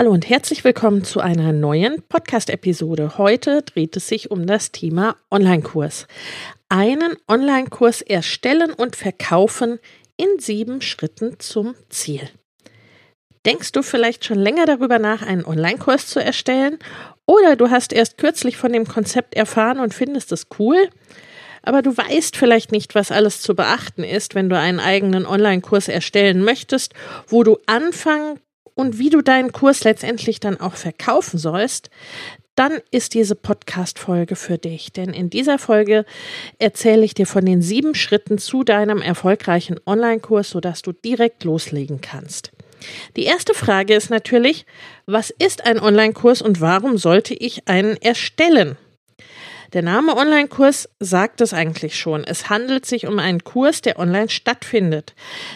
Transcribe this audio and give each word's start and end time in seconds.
Hallo 0.00 0.12
und 0.12 0.30
herzlich 0.30 0.64
willkommen 0.64 1.04
zu 1.04 1.20
einer 1.20 1.52
neuen 1.52 2.00
Podcast-Episode. 2.00 3.18
Heute 3.18 3.60
dreht 3.60 3.94
es 3.98 4.08
sich 4.08 4.30
um 4.30 4.46
das 4.46 4.72
Thema 4.72 5.14
Online-Kurs. 5.30 6.06
Einen 6.70 7.18
Online-Kurs 7.28 8.00
erstellen 8.00 8.72
und 8.72 8.96
verkaufen 8.96 9.78
in 10.16 10.38
sieben 10.38 10.80
Schritten 10.80 11.38
zum 11.38 11.74
Ziel. 11.90 12.30
Denkst 13.44 13.72
du 13.72 13.82
vielleicht 13.82 14.24
schon 14.24 14.38
länger 14.38 14.64
darüber 14.64 14.98
nach, 14.98 15.20
einen 15.20 15.44
Online-Kurs 15.44 16.06
zu 16.06 16.24
erstellen? 16.24 16.78
Oder 17.26 17.56
du 17.56 17.68
hast 17.68 17.92
erst 17.92 18.16
kürzlich 18.16 18.56
von 18.56 18.72
dem 18.72 18.86
Konzept 18.86 19.34
erfahren 19.34 19.80
und 19.80 19.92
findest 19.92 20.32
es 20.32 20.46
cool? 20.58 20.88
Aber 21.60 21.82
du 21.82 21.94
weißt 21.94 22.38
vielleicht 22.38 22.72
nicht, 22.72 22.94
was 22.94 23.12
alles 23.12 23.42
zu 23.42 23.54
beachten 23.54 24.02
ist, 24.02 24.34
wenn 24.34 24.48
du 24.48 24.58
einen 24.58 24.80
eigenen 24.80 25.26
Online-Kurs 25.26 25.88
erstellen 25.88 26.42
möchtest, 26.42 26.94
wo 27.26 27.44
du 27.44 27.58
anfangen 27.66 28.40
und 28.80 28.98
wie 28.98 29.10
du 29.10 29.20
deinen 29.20 29.52
Kurs 29.52 29.84
letztendlich 29.84 30.40
dann 30.40 30.58
auch 30.58 30.74
verkaufen 30.74 31.38
sollst, 31.38 31.90
dann 32.56 32.80
ist 32.90 33.14
diese 33.14 33.34
Podcast-Folge 33.34 34.36
für 34.36 34.58
dich. 34.58 34.92
Denn 34.92 35.10
in 35.10 35.30
dieser 35.30 35.58
Folge 35.58 36.04
erzähle 36.58 37.04
ich 37.04 37.14
dir 37.14 37.26
von 37.26 37.44
den 37.44 37.62
sieben 37.62 37.94
Schritten 37.94 38.38
zu 38.38 38.64
deinem 38.64 39.02
erfolgreichen 39.02 39.78
Online-Kurs, 39.86 40.50
sodass 40.50 40.82
du 40.82 40.92
direkt 40.92 41.44
loslegen 41.44 42.00
kannst. 42.00 42.52
Die 43.16 43.24
erste 43.24 43.54
Frage 43.54 43.94
ist 43.94 44.08
natürlich, 44.08 44.64
was 45.06 45.30
ist 45.30 45.66
ein 45.66 45.78
Online-Kurs 45.78 46.40
und 46.40 46.60
warum 46.60 46.96
sollte 46.96 47.34
ich 47.34 47.68
einen 47.68 47.96
erstellen? 47.98 48.76
Der 49.72 49.82
Name 49.82 50.16
Online-Kurs 50.16 50.88
sagt 50.98 51.40
es 51.40 51.54
eigentlich 51.54 51.96
schon. 51.96 52.24
Es 52.24 52.50
handelt 52.50 52.86
sich 52.86 53.06
um 53.06 53.20
einen 53.20 53.44
Kurs, 53.44 53.82
der 53.82 54.00
online 54.00 54.28
stattfindet. 54.28 55.14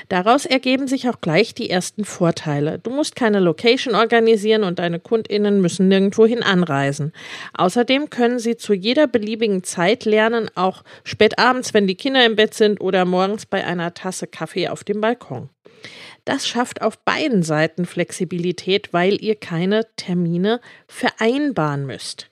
Daraus 0.08 0.46
ergeben 0.46 0.86
sich 0.86 1.08
auch 1.08 1.20
gleich 1.20 1.52
die 1.52 1.68
ersten 1.68 2.04
Vorteile. 2.04 2.78
Du 2.78 2.90
musst 2.90 3.16
keine 3.16 3.40
Location 3.40 3.96
organisieren 3.96 4.62
und 4.62 4.78
deine 4.78 5.00
Kundinnen 5.00 5.60
müssen 5.60 5.88
nirgendwohin 5.88 6.44
anreisen. 6.44 7.12
Außerdem 7.54 8.08
können 8.08 8.38
sie 8.38 8.56
zu 8.56 8.72
jeder 8.72 9.08
beliebigen 9.08 9.64
Zeit 9.64 10.04
lernen, 10.04 10.48
auch 10.54 10.84
spät 11.02 11.40
abends, 11.40 11.74
wenn 11.74 11.88
die 11.88 11.96
Kinder 11.96 12.24
im 12.24 12.36
Bett 12.36 12.54
sind 12.54 12.80
oder 12.80 13.04
morgens 13.04 13.46
bei 13.46 13.64
einer 13.64 13.94
Tasse 13.94 14.28
Kaffee 14.28 14.68
auf 14.68 14.84
dem 14.84 15.00
Balkon. 15.00 15.48
Das 16.24 16.46
schafft 16.46 16.82
auf 16.82 16.98
beiden 16.98 17.42
Seiten 17.42 17.84
Flexibilität, 17.84 18.92
weil 18.92 19.20
ihr 19.20 19.34
keine 19.34 19.88
Termine 19.96 20.60
vereinbaren 20.86 21.84
müsst. 21.84 22.30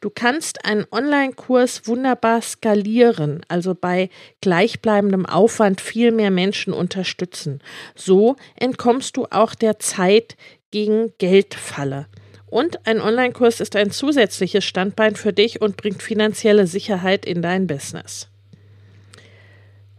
Du 0.00 0.10
kannst 0.10 0.64
einen 0.64 0.86
Online-Kurs 0.90 1.86
wunderbar 1.86 2.42
skalieren, 2.42 3.42
also 3.48 3.74
bei 3.74 4.10
gleichbleibendem 4.40 5.26
Aufwand 5.26 5.80
viel 5.80 6.12
mehr 6.12 6.30
Menschen 6.30 6.72
unterstützen. 6.72 7.60
So 7.94 8.36
entkommst 8.56 9.16
du 9.16 9.26
auch 9.30 9.54
der 9.54 9.78
Zeit 9.78 10.36
gegen 10.70 11.12
Geldfalle. 11.18 12.06
Und 12.46 12.86
ein 12.86 13.00
Online-Kurs 13.00 13.60
ist 13.60 13.76
ein 13.76 13.90
zusätzliches 13.90 14.64
Standbein 14.64 15.16
für 15.16 15.32
dich 15.32 15.62
und 15.62 15.76
bringt 15.76 16.02
finanzielle 16.02 16.66
Sicherheit 16.66 17.24
in 17.24 17.40
dein 17.40 17.66
Business. 17.66 18.28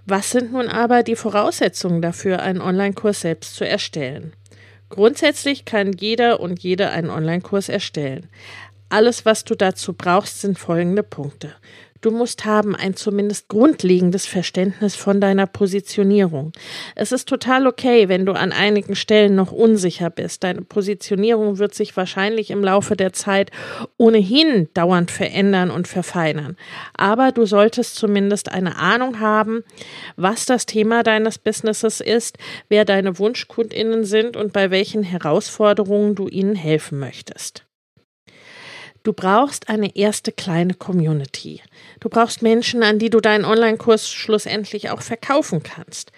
Was 0.06 0.32
sind 0.32 0.52
nun 0.52 0.68
aber 0.68 1.02
die 1.02 1.16
Voraussetzungen 1.16 2.02
dafür, 2.02 2.42
einen 2.42 2.62
Online-Kurs 2.62 3.22
selbst 3.22 3.56
zu 3.56 3.66
erstellen? 3.66 4.34
Grundsätzlich 4.90 5.66
kann 5.66 5.94
jeder 5.94 6.40
und 6.40 6.62
jede 6.62 6.92
einen 6.92 7.10
Online-Kurs 7.10 7.70
erstellen. 7.70 8.28
Alles, 8.94 9.26
was 9.26 9.44
du 9.44 9.56
dazu 9.56 9.94
brauchst, 9.94 10.42
sind 10.42 10.60
folgende 10.60 11.02
Punkte. 11.02 11.56
Du 12.02 12.12
musst 12.12 12.46
haben 12.46 12.76
ein 12.76 12.96
zumindest 12.96 13.48
grundlegendes 13.48 14.28
Verständnis 14.28 14.94
von 14.96 15.20
deiner 15.20 15.48
Positionierung. 15.48 16.52
Es 16.94 17.12
ist 17.12 17.28
total 17.28 17.66
okay, 17.66 18.08
wenn 18.08 18.28
du 18.28 18.34
an 18.34 18.52
einigen 18.52 18.96
Stellen 18.96 19.34
noch 19.34 19.52
unsicher 19.52 20.12
bist. 20.12 20.44
Deine 20.44 20.62
Positionierung 20.62 21.58
wird 21.58 21.74
sich 21.74 21.98
wahrscheinlich 21.98 22.52
im 22.52 22.64
Laufe 22.64 22.96
der 22.96 23.14
Zeit 23.14 23.50
ohnehin 23.98 24.70
dauernd 24.76 25.10
verändern 25.10 25.72
und 25.72 25.88
verfeinern. 25.88 26.56
Aber 26.96 27.32
du 27.32 27.48
solltest 27.48 27.96
zumindest 27.96 28.52
eine 28.52 28.76
Ahnung 28.76 29.20
haben, 29.20 29.64
was 30.18 30.46
das 30.46 30.68
Thema 30.68 31.02
deines 31.02 31.40
Businesses 31.40 32.00
ist, 32.00 32.38
wer 32.70 32.86
deine 32.86 33.18
Wunschkundinnen 33.18 34.04
sind 34.04 34.38
und 34.38 34.54
bei 34.54 34.70
welchen 34.70 35.02
Herausforderungen 35.02 36.14
du 36.14 36.28
ihnen 36.28 36.54
helfen 36.56 37.00
möchtest. 37.00 37.66
Du 39.04 39.12
brauchst 39.12 39.68
eine 39.68 39.98
erste 39.98 40.32
kleine 40.32 40.76
Community. 40.76 41.62
Du 42.00 42.08
brauchst 42.08 42.42
Menschen, 42.42 42.84
an 42.84 43.00
die 43.00 43.10
du 43.10 43.20
deinen 43.20 43.44
Online-Kurs 43.44 44.10
schlussendlich 44.10 44.92
auch 44.92 45.02
verkaufen 45.02 45.62
kannst. 45.62 46.14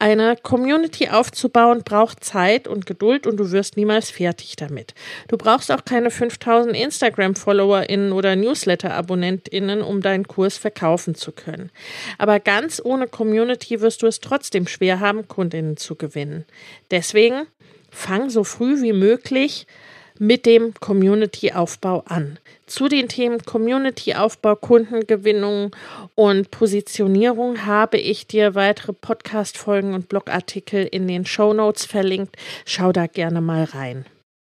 Eine 0.00 0.36
Community 0.42 1.08
aufzubauen 1.08 1.84
braucht 1.84 2.24
Zeit 2.24 2.66
und 2.66 2.84
Geduld 2.84 3.28
und 3.28 3.36
du 3.36 3.52
wirst 3.52 3.76
niemals 3.76 4.10
fertig 4.10 4.56
damit. 4.56 4.94
Du 5.28 5.36
brauchst 5.36 5.70
auch 5.70 5.84
keine 5.84 6.10
5000 6.10 6.76
Instagram-FollowerInnen 6.76 8.10
oder 8.10 8.34
Newsletter-AbonnentInnen, 8.34 9.80
um 9.80 10.02
deinen 10.02 10.26
Kurs 10.26 10.58
verkaufen 10.58 11.14
zu 11.14 11.30
können. 11.30 11.70
Aber 12.18 12.40
ganz 12.40 12.82
ohne 12.84 13.06
Community 13.06 13.80
wirst 13.80 14.02
du 14.02 14.08
es 14.08 14.18
trotzdem 14.18 14.66
schwer 14.66 14.98
haben, 14.98 15.28
Kundinnen 15.28 15.76
zu 15.76 15.94
gewinnen. 15.94 16.44
Deswegen 16.90 17.46
fang 17.92 18.30
so 18.30 18.42
früh 18.42 18.82
wie 18.82 18.92
möglich 18.92 19.68
mit 20.18 20.46
dem 20.46 20.74
Community-Aufbau 20.74 22.04
an. 22.06 22.38
Zu 22.66 22.88
den 22.88 23.08
Themen 23.08 23.42
Community-Aufbau, 23.42 24.56
Kundengewinnung 24.56 25.74
und 26.14 26.50
Positionierung 26.50 27.64
habe 27.66 27.98
ich 27.98 28.26
dir 28.26 28.54
weitere 28.54 28.92
Podcast-Folgen 28.92 29.94
und 29.94 30.08
Blogartikel 30.08 30.84
in 30.84 31.06
den 31.06 31.26
Show 31.26 31.52
Notes 31.52 31.84
verlinkt. 31.84 32.36
Schau 32.64 32.92
da 32.92 33.06
gerne 33.06 33.40
mal 33.40 33.64
rein. 33.64 34.06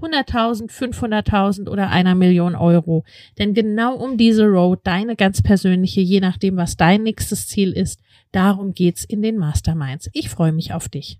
100.000, 0.00 0.70
500.000 0.70 1.68
oder 1.68 1.90
einer 1.90 2.14
Million 2.14 2.54
Euro. 2.54 3.04
Denn 3.38 3.54
genau 3.54 3.94
um 3.96 4.16
diese 4.16 4.44
Road, 4.44 4.80
deine 4.84 5.16
ganz 5.16 5.42
persönliche, 5.42 6.00
je 6.00 6.20
nachdem, 6.20 6.56
was 6.56 6.76
dein 6.76 7.02
nächstes 7.02 7.48
Ziel 7.48 7.72
ist, 7.72 8.00
Darum 8.36 8.74
geht's 8.74 9.02
in 9.02 9.22
den 9.22 9.38
Masterminds. 9.38 10.10
Ich 10.12 10.28
freue 10.28 10.52
mich 10.52 10.74
auf 10.74 10.90
dich. 10.90 11.16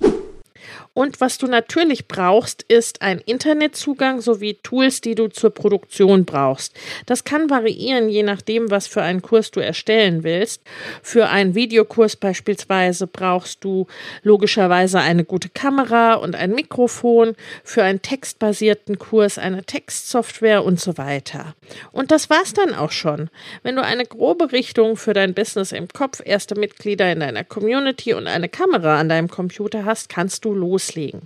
Und 0.94 1.20
was 1.20 1.38
du 1.38 1.46
natürlich 1.46 2.08
brauchst, 2.08 2.62
ist 2.62 3.02
ein 3.02 3.20
Internetzugang 3.20 4.20
sowie 4.20 4.54
Tools, 4.62 5.00
die 5.00 5.14
du 5.14 5.28
zur 5.28 5.50
Produktion 5.50 6.24
brauchst. 6.24 6.74
Das 7.06 7.24
kann 7.24 7.50
variieren, 7.50 8.08
je 8.08 8.22
nachdem, 8.22 8.70
was 8.70 8.86
für 8.86 9.02
einen 9.02 9.22
Kurs 9.22 9.50
du 9.50 9.60
erstellen 9.60 10.24
willst. 10.24 10.62
Für 11.02 11.28
einen 11.28 11.54
Videokurs 11.54 12.16
beispielsweise 12.16 13.06
brauchst 13.06 13.64
du 13.64 13.86
logischerweise 14.22 15.00
eine 15.00 15.24
gute 15.24 15.48
Kamera 15.48 16.14
und 16.14 16.34
ein 16.34 16.52
Mikrofon. 16.52 17.34
Für 17.62 17.82
einen 17.82 18.02
textbasierten 18.02 18.98
Kurs 18.98 19.38
eine 19.38 19.64
Textsoftware 19.64 20.64
und 20.64 20.80
so 20.80 20.98
weiter. 20.98 21.54
Und 21.92 22.10
das 22.10 22.30
war's 22.30 22.52
dann 22.52 22.74
auch 22.74 22.92
schon. 22.92 23.30
Wenn 23.62 23.76
du 23.76 23.82
eine 23.82 24.04
grobe 24.04 24.52
Richtung 24.52 24.96
für 24.96 25.12
dein 25.12 25.34
Business 25.34 25.72
im 25.72 25.88
Kopf, 25.88 26.22
erste 26.24 26.54
Mitglieder 26.54 27.10
in 27.12 27.20
deiner 27.20 27.44
Community 27.44 28.14
und 28.14 28.26
eine 28.26 28.48
Kamera 28.48 28.98
an 28.98 29.08
deinem 29.08 29.28
Computer 29.28 29.84
hast, 29.84 30.08
kannst 30.08 30.44
du 30.44 30.45
loslegen. 30.54 31.22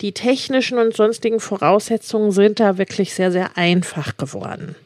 Die 0.00 0.12
technischen 0.12 0.78
und 0.78 0.94
sonstigen 0.94 1.40
Voraussetzungen 1.40 2.32
sind 2.32 2.60
da 2.60 2.78
wirklich 2.78 3.14
sehr, 3.14 3.32
sehr 3.32 3.56
einfach 3.56 4.16
geworden. 4.16 4.76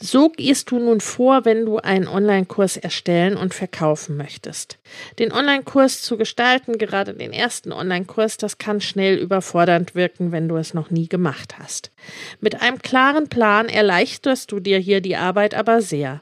So 0.00 0.30
gehst 0.30 0.72
du 0.72 0.80
nun 0.80 1.00
vor, 1.00 1.44
wenn 1.44 1.64
du 1.64 1.76
einen 1.78 2.08
Online-Kurs 2.08 2.76
erstellen 2.76 3.36
und 3.36 3.54
verkaufen 3.54 4.16
möchtest. 4.16 4.78
Den 5.20 5.32
Online-Kurs 5.32 6.02
zu 6.02 6.16
gestalten, 6.16 6.78
gerade 6.78 7.14
den 7.14 7.32
ersten 7.32 7.70
Online-Kurs, 7.70 8.36
das 8.36 8.58
kann 8.58 8.80
schnell 8.80 9.16
überfordernd 9.16 9.94
wirken, 9.94 10.32
wenn 10.32 10.48
du 10.48 10.56
es 10.56 10.74
noch 10.74 10.90
nie 10.90 11.08
gemacht 11.08 11.54
hast. 11.60 11.92
Mit 12.40 12.60
einem 12.60 12.82
klaren 12.82 13.28
Plan 13.28 13.68
erleichterst 13.68 14.50
du 14.50 14.58
dir 14.58 14.78
hier 14.78 15.00
die 15.00 15.16
Arbeit 15.16 15.54
aber 15.54 15.80
sehr. 15.80 16.20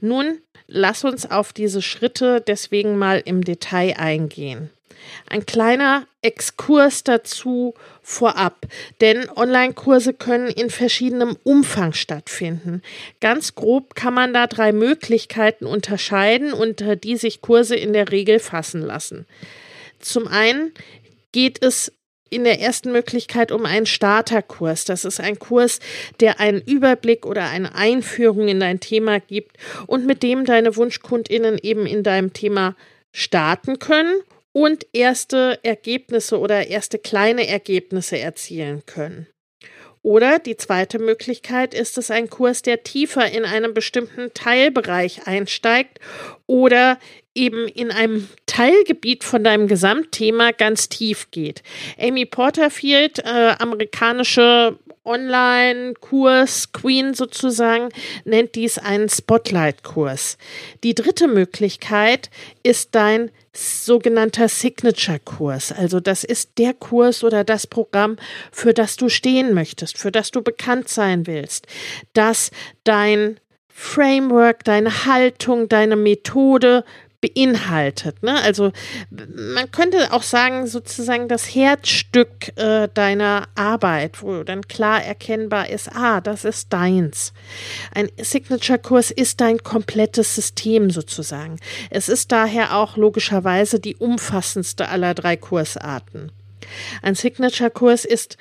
Nun 0.00 0.38
lass 0.66 1.04
uns 1.04 1.30
auf 1.30 1.52
diese 1.52 1.82
Schritte 1.82 2.40
deswegen 2.40 2.96
mal 2.96 3.20
im 3.22 3.44
Detail 3.44 3.96
eingehen. 3.98 4.70
Ein 5.28 5.46
kleiner 5.46 6.06
Exkurs 6.20 7.04
dazu 7.04 7.74
vorab, 8.02 8.66
denn 9.00 9.28
Online-Kurse 9.28 10.14
können 10.14 10.48
in 10.48 10.70
verschiedenem 10.70 11.36
Umfang 11.42 11.92
stattfinden. 11.92 12.82
Ganz 13.20 13.54
grob 13.54 13.94
kann 13.94 14.14
man 14.14 14.32
da 14.32 14.46
drei 14.46 14.72
Möglichkeiten 14.72 15.66
unterscheiden, 15.66 16.52
unter 16.52 16.96
die 16.96 17.16
sich 17.16 17.40
Kurse 17.40 17.76
in 17.76 17.92
der 17.92 18.10
Regel 18.10 18.38
fassen 18.38 18.82
lassen. 18.82 19.26
Zum 20.00 20.28
einen 20.28 20.72
geht 21.32 21.64
es 21.64 21.92
in 22.32 22.44
der 22.44 22.60
ersten 22.60 22.92
Möglichkeit 22.92 23.52
um 23.52 23.66
einen 23.66 23.86
Starterkurs. 23.86 24.84
Das 24.84 25.04
ist 25.04 25.20
ein 25.20 25.38
Kurs, 25.38 25.80
der 26.20 26.40
einen 26.40 26.62
Überblick 26.62 27.26
oder 27.26 27.48
eine 27.48 27.74
Einführung 27.74 28.48
in 28.48 28.58
dein 28.58 28.80
Thema 28.80 29.20
gibt 29.20 29.56
und 29.86 30.06
mit 30.06 30.22
dem 30.22 30.44
deine 30.44 30.76
Wunschkundinnen 30.76 31.58
eben 31.62 31.86
in 31.86 32.02
deinem 32.02 32.32
Thema 32.32 32.74
starten 33.12 33.78
können 33.78 34.14
und 34.52 34.86
erste 34.92 35.58
Ergebnisse 35.62 36.38
oder 36.38 36.66
erste 36.66 36.98
kleine 36.98 37.46
Ergebnisse 37.46 38.18
erzielen 38.18 38.84
können. 38.86 39.26
Oder 40.02 40.40
die 40.40 40.56
zweite 40.56 40.98
Möglichkeit 40.98 41.74
ist 41.74 41.96
es 41.96 42.10
ein 42.10 42.28
Kurs, 42.28 42.62
der 42.62 42.82
tiefer 42.82 43.30
in 43.30 43.44
einem 43.44 43.72
bestimmten 43.72 44.34
Teilbereich 44.34 45.28
einsteigt 45.28 46.00
oder 46.46 46.98
eben 47.34 47.68
in 47.68 47.92
einem 47.92 48.28
Teilgebiet 48.46 49.22
von 49.22 49.44
deinem 49.44 49.68
Gesamtthema 49.68 50.50
ganz 50.50 50.88
tief 50.88 51.30
geht. 51.30 51.62
Amy 51.98 52.26
Porterfield, 52.26 53.20
äh, 53.20 53.54
amerikanische 53.58 54.76
Online-Kurs 55.04 56.72
Queen 56.72 57.14
sozusagen, 57.14 57.88
nennt 58.24 58.54
dies 58.54 58.78
einen 58.78 59.08
Spotlight-Kurs. 59.08 60.38
Die 60.84 60.94
dritte 60.94 61.28
Möglichkeit 61.28 62.30
ist 62.62 62.94
dein 62.94 63.30
sogenannter 63.52 64.48
Signature-Kurs. 64.48 65.72
Also 65.72 66.00
das 66.00 66.24
ist 66.24 66.58
der 66.58 66.72
Kurs 66.72 67.24
oder 67.24 67.44
das 67.44 67.66
Programm, 67.66 68.16
für 68.50 68.72
das 68.72 68.96
du 68.96 69.08
stehen 69.08 69.54
möchtest, 69.54 69.98
für 69.98 70.12
das 70.12 70.30
du 70.30 70.42
bekannt 70.42 70.88
sein 70.88 71.26
willst, 71.26 71.66
dass 72.14 72.50
dein 72.84 73.38
Framework, 73.68 74.64
deine 74.64 75.06
Haltung, 75.06 75.68
deine 75.68 75.96
Methode 75.96 76.84
beinhaltet. 77.22 78.22
Ne? 78.22 78.42
Also 78.42 78.72
man 79.10 79.70
könnte 79.70 80.12
auch 80.12 80.22
sagen, 80.22 80.66
sozusagen 80.66 81.28
das 81.28 81.46
Herzstück 81.46 82.56
äh, 82.56 82.88
deiner 82.92 83.48
Arbeit, 83.54 84.22
wo 84.22 84.42
dann 84.42 84.62
klar 84.68 85.02
erkennbar 85.02 85.70
ist, 85.70 85.88
ah, 85.94 86.20
das 86.20 86.44
ist 86.44 86.72
deins. 86.72 87.32
Ein 87.94 88.10
Signature-Kurs 88.20 89.10
ist 89.12 89.40
dein 89.40 89.62
komplettes 89.62 90.34
System 90.34 90.90
sozusagen. 90.90 91.58
Es 91.88 92.10
ist 92.10 92.32
daher 92.32 92.76
auch 92.76 92.96
logischerweise 92.96 93.80
die 93.80 93.96
umfassendste 93.96 94.88
aller 94.88 95.14
drei 95.14 95.36
Kursarten. 95.36 96.32
Ein 97.02 97.14
Signature-Kurs 97.14 98.04
ist 98.04 98.36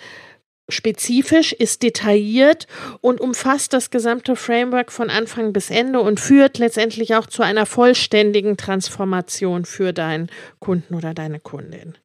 spezifisch, 0.71 1.53
ist 1.53 1.83
detailliert 1.83 2.67
und 3.01 3.21
umfasst 3.21 3.73
das 3.73 3.89
gesamte 3.89 4.35
Framework 4.35 4.91
von 4.91 5.09
Anfang 5.09 5.53
bis 5.53 5.69
Ende 5.69 5.99
und 5.99 6.19
führt 6.19 6.57
letztendlich 6.57 7.15
auch 7.15 7.27
zu 7.27 7.43
einer 7.43 7.65
vollständigen 7.65 8.57
Transformation 8.57 9.65
für 9.65 9.93
deinen 9.93 10.29
Kunden 10.59 10.95
oder 10.95 11.13
deine 11.13 11.39
Kundin. 11.39 11.97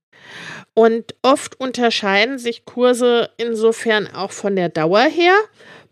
Und 0.74 1.14
oft 1.22 1.58
unterscheiden 1.60 2.38
sich 2.38 2.64
Kurse 2.64 3.30
insofern 3.36 4.08
auch 4.08 4.32
von 4.32 4.56
der 4.56 4.68
Dauer 4.68 5.02
her, 5.02 5.34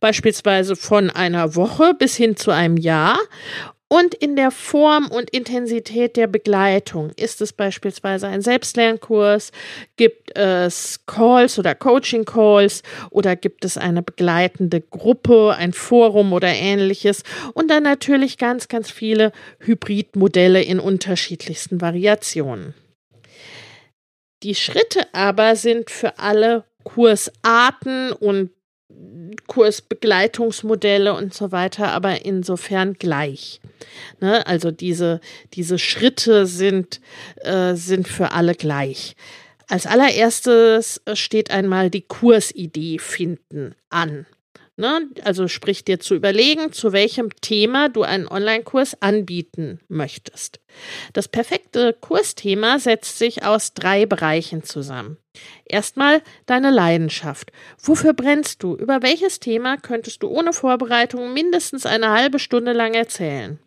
beispielsweise 0.00 0.76
von 0.76 1.08
einer 1.08 1.54
Woche 1.54 1.94
bis 1.94 2.16
hin 2.16 2.36
zu 2.36 2.50
einem 2.50 2.76
Jahr 2.76 3.18
und 3.88 4.14
in 4.14 4.34
der 4.34 4.50
Form 4.50 5.08
und 5.08 5.30
Intensität 5.30 6.16
der 6.16 6.26
Begleitung 6.26 7.10
ist 7.16 7.40
es 7.40 7.52
beispielsweise 7.52 8.26
ein 8.26 8.40
Selbstlernkurs, 8.40 9.52
gibt 9.96 10.36
es 10.36 11.00
Calls 11.06 11.58
oder 11.58 11.74
Coaching 11.74 12.24
Calls 12.24 12.82
oder 13.10 13.36
gibt 13.36 13.64
es 13.64 13.76
eine 13.76 14.02
begleitende 14.02 14.80
Gruppe, 14.80 15.54
ein 15.56 15.72
Forum 15.72 16.32
oder 16.32 16.48
ähnliches 16.48 17.22
und 17.52 17.70
dann 17.70 17.82
natürlich 17.82 18.38
ganz, 18.38 18.68
ganz 18.68 18.90
viele 18.90 19.32
Hybridmodelle 19.60 20.62
in 20.62 20.80
unterschiedlichsten 20.80 21.80
Variationen. 21.80 22.74
Die 24.42 24.54
Schritte 24.54 25.06
aber 25.12 25.56
sind 25.56 25.90
für 25.90 26.18
alle 26.18 26.64
Kursarten 26.84 28.12
und 28.12 28.50
Kursbegleitungsmodelle 29.46 31.14
und 31.14 31.32
so 31.32 31.52
weiter, 31.52 31.92
aber 31.92 32.24
insofern 32.24 32.94
gleich. 32.94 33.60
Ne? 34.20 34.46
Also 34.46 34.70
diese, 34.70 35.20
diese 35.54 35.78
Schritte 35.78 36.46
sind, 36.46 37.00
äh, 37.42 37.74
sind 37.74 38.08
für 38.08 38.32
alle 38.32 38.54
gleich. 38.54 39.16
Als 39.68 39.86
allererstes 39.86 41.00
steht 41.14 41.50
einmal 41.50 41.90
die 41.90 42.02
Kursidee 42.02 42.98
finden 42.98 43.74
an. 43.88 44.26
Ne? 44.76 45.08
Also 45.22 45.46
sprich 45.46 45.84
dir 45.84 46.00
zu 46.00 46.16
überlegen, 46.16 46.72
zu 46.72 46.92
welchem 46.92 47.30
Thema 47.40 47.88
du 47.88 48.02
einen 48.02 48.26
Online-Kurs 48.26 49.00
anbieten 49.00 49.78
möchtest. 49.88 50.58
Das 51.12 51.28
perfekte 51.28 51.92
Kursthema 51.92 52.80
setzt 52.80 53.18
sich 53.18 53.44
aus 53.44 53.74
drei 53.74 54.04
Bereichen 54.04 54.64
zusammen. 54.64 55.16
Erstmal 55.64 56.22
deine 56.46 56.72
Leidenschaft. 56.72 57.52
Wofür 57.80 58.14
brennst 58.14 58.64
du? 58.64 58.74
Über 58.74 59.02
welches 59.02 59.38
Thema 59.38 59.76
könntest 59.76 60.24
du 60.24 60.28
ohne 60.28 60.52
Vorbereitung 60.52 61.32
mindestens 61.32 61.86
eine 61.86 62.10
halbe 62.10 62.40
Stunde 62.40 62.72
lang 62.72 62.94
erzählen? 62.94 63.60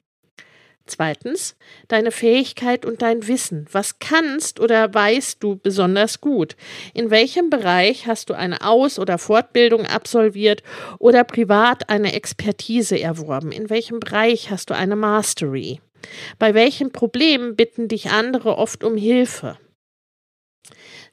Zweitens, 0.88 1.56
deine 1.88 2.12
Fähigkeit 2.12 2.86
und 2.86 3.01
dein 3.01 3.27
Wissen. 3.27 3.67
Was 3.72 4.00
kannst 4.00 4.60
oder 4.60 4.94
weißt 4.94 5.44
du 5.44 5.58
besonders 5.58 6.22
gut? 6.22 6.56
In 6.94 7.12
welchem 7.12 7.50
Bereich 7.50 8.08
hast 8.08 8.29
du 8.29 8.34
eine 8.34 8.62
Aus- 8.62 8.98
oder 8.98 9.17
Fortbildung 9.17 9.86
absolviert 9.86 10.63
oder 10.98 11.24
privat 11.24 11.89
eine 11.89 12.13
Expertise 12.13 13.00
erworben? 13.00 13.51
In 13.51 13.70
welchem 13.70 14.00
Bereich 14.00 14.50
hast 14.50 14.70
du 14.70 14.75
eine 14.75 14.96
Mastery? 14.96 15.82
Bei 16.39 16.53
welchen 16.53 16.91
Problemen 16.91 17.56
bitten 17.56 17.88
dich 17.88 18.10
andere 18.10 18.58
oft 18.58 18.84
um 18.84 18.96
Hilfe? 18.96 19.58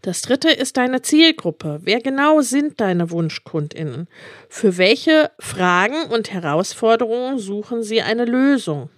Das 0.03 0.21
dritte 0.21 0.51
ist 0.51 0.77
deine 0.77 1.01
Zielgruppe. 1.01 1.81
Wer 1.83 2.01
genau 2.01 2.43
sind 2.43 2.81
deine 2.81 3.11
Wunschkundinnen? 3.11 4.07
Für 4.51 4.77
welche 4.77 5.31
Fragen 5.39 6.11
und 6.13 6.31
Herausforderungen 6.31 7.39
suchen 7.39 7.83
sie 7.83 8.03
eine 8.03 8.27
Lösung? 8.27 8.91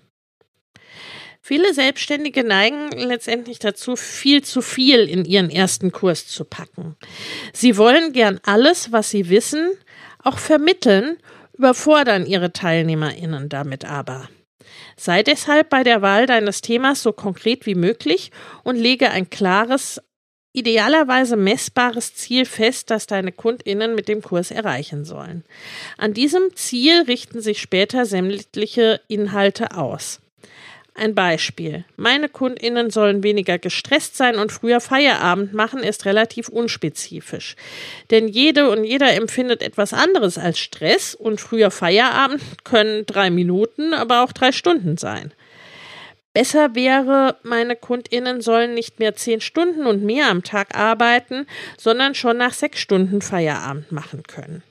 Viele 1.49 1.73
Selbstständige 1.75 2.43
neigen 2.43 2.91
letztendlich 2.91 3.61
dazu, 3.61 3.95
viel 3.95 4.43
zu 4.43 4.63
viel 4.63 5.09
in 5.09 5.25
ihren 5.25 5.49
ersten 5.49 5.93
Kurs 5.93 6.27
zu 6.27 6.45
packen. 6.45 6.97
Sie 7.53 7.77
wollen 7.77 8.13
gern 8.13 8.41
alles, 8.43 8.91
was 8.91 9.11
sie 9.11 9.29
wissen, 9.29 9.71
auch 10.25 10.39
vermitteln, 10.39 11.19
überfordern 11.57 12.27
ihre 12.27 12.53
Teilnehmerinnen 12.53 13.49
damit 13.49 13.85
aber. 13.85 14.29
Sei 14.97 15.23
deshalb 15.23 15.71
bei 15.71 15.85
der 15.85 16.03
Wahl 16.03 16.27
deines 16.27 16.63
Themas 16.63 17.05
so 17.05 17.13
konkret 17.13 17.65
wie 17.65 17.77
möglich 17.77 18.33
und 18.65 18.75
lege 18.75 19.13
ein 19.13 19.31
klares, 19.31 20.03
idealerweise 20.53 21.37
messbares 21.37 22.13
Ziel 22.17 22.45
fest, 22.45 22.91
das 22.91 23.07
deine 23.07 23.31
Kundinnen 23.31 23.95
mit 23.95 24.09
dem 24.09 24.21
Kurs 24.21 24.51
erreichen 24.51 25.05
sollen. 25.05 25.45
An 25.97 26.13
diesem 26.13 26.57
Ziel 26.57 27.03
richten 27.03 27.41
sich 27.41 27.61
später 27.61 28.05
sämtliche 28.05 29.01
Inhalte 29.07 29.77
aus. 29.77 30.19
Ein 30.99 31.15
Beispiel. 31.15 31.85
Meine 31.97 32.31
Kundinnen 32.31 32.89
sollen 32.89 33.23
weniger 33.23 33.59
gestresst 33.59 34.17
sein 34.17 34.37
und 34.37 34.51
früher 34.51 34.81
Feierabend 34.81 35.53
machen, 35.53 35.83
ist 35.83 36.07
relativ 36.07 36.49
unspezifisch. 36.49 37.55
Denn 38.11 38.29
jede 38.29 38.71
und 38.71 38.83
jeder 38.83 39.13
empfindet 39.13 39.63
etwas 39.63 39.93
anderes 39.93 40.39
als 40.39 40.59
Stress 40.59 41.15
und 41.15 41.39
früher 41.39 41.71
Feierabend 41.71 42.41
können 42.65 43.05
drei 43.05 43.29
Minuten, 43.29 43.93
aber 43.93 44.23
auch 44.25 44.33
drei 44.33 44.53
Stunden 44.53 44.97
sein. 44.97 45.35
Besser 46.33 46.75
wäre, 46.75 47.37
meine 47.43 47.77
Kundinnen 47.77 48.41
sollen 48.41 48.73
nicht 48.73 48.99
mehr 48.99 49.15
zehn 49.15 49.43
Stunden 49.43 49.87
und 49.87 50.03
mehr 50.03 50.31
am 50.31 50.45
Tag 50.45 50.79
arbeiten, 50.79 51.47
sondern 51.77 52.15
schon 52.15 52.39
nach 52.39 52.55
sechs 52.55 52.79
Stunden 52.79 53.21
Feierabend 53.21 53.93
machen 53.93 54.23
können. 54.23 54.63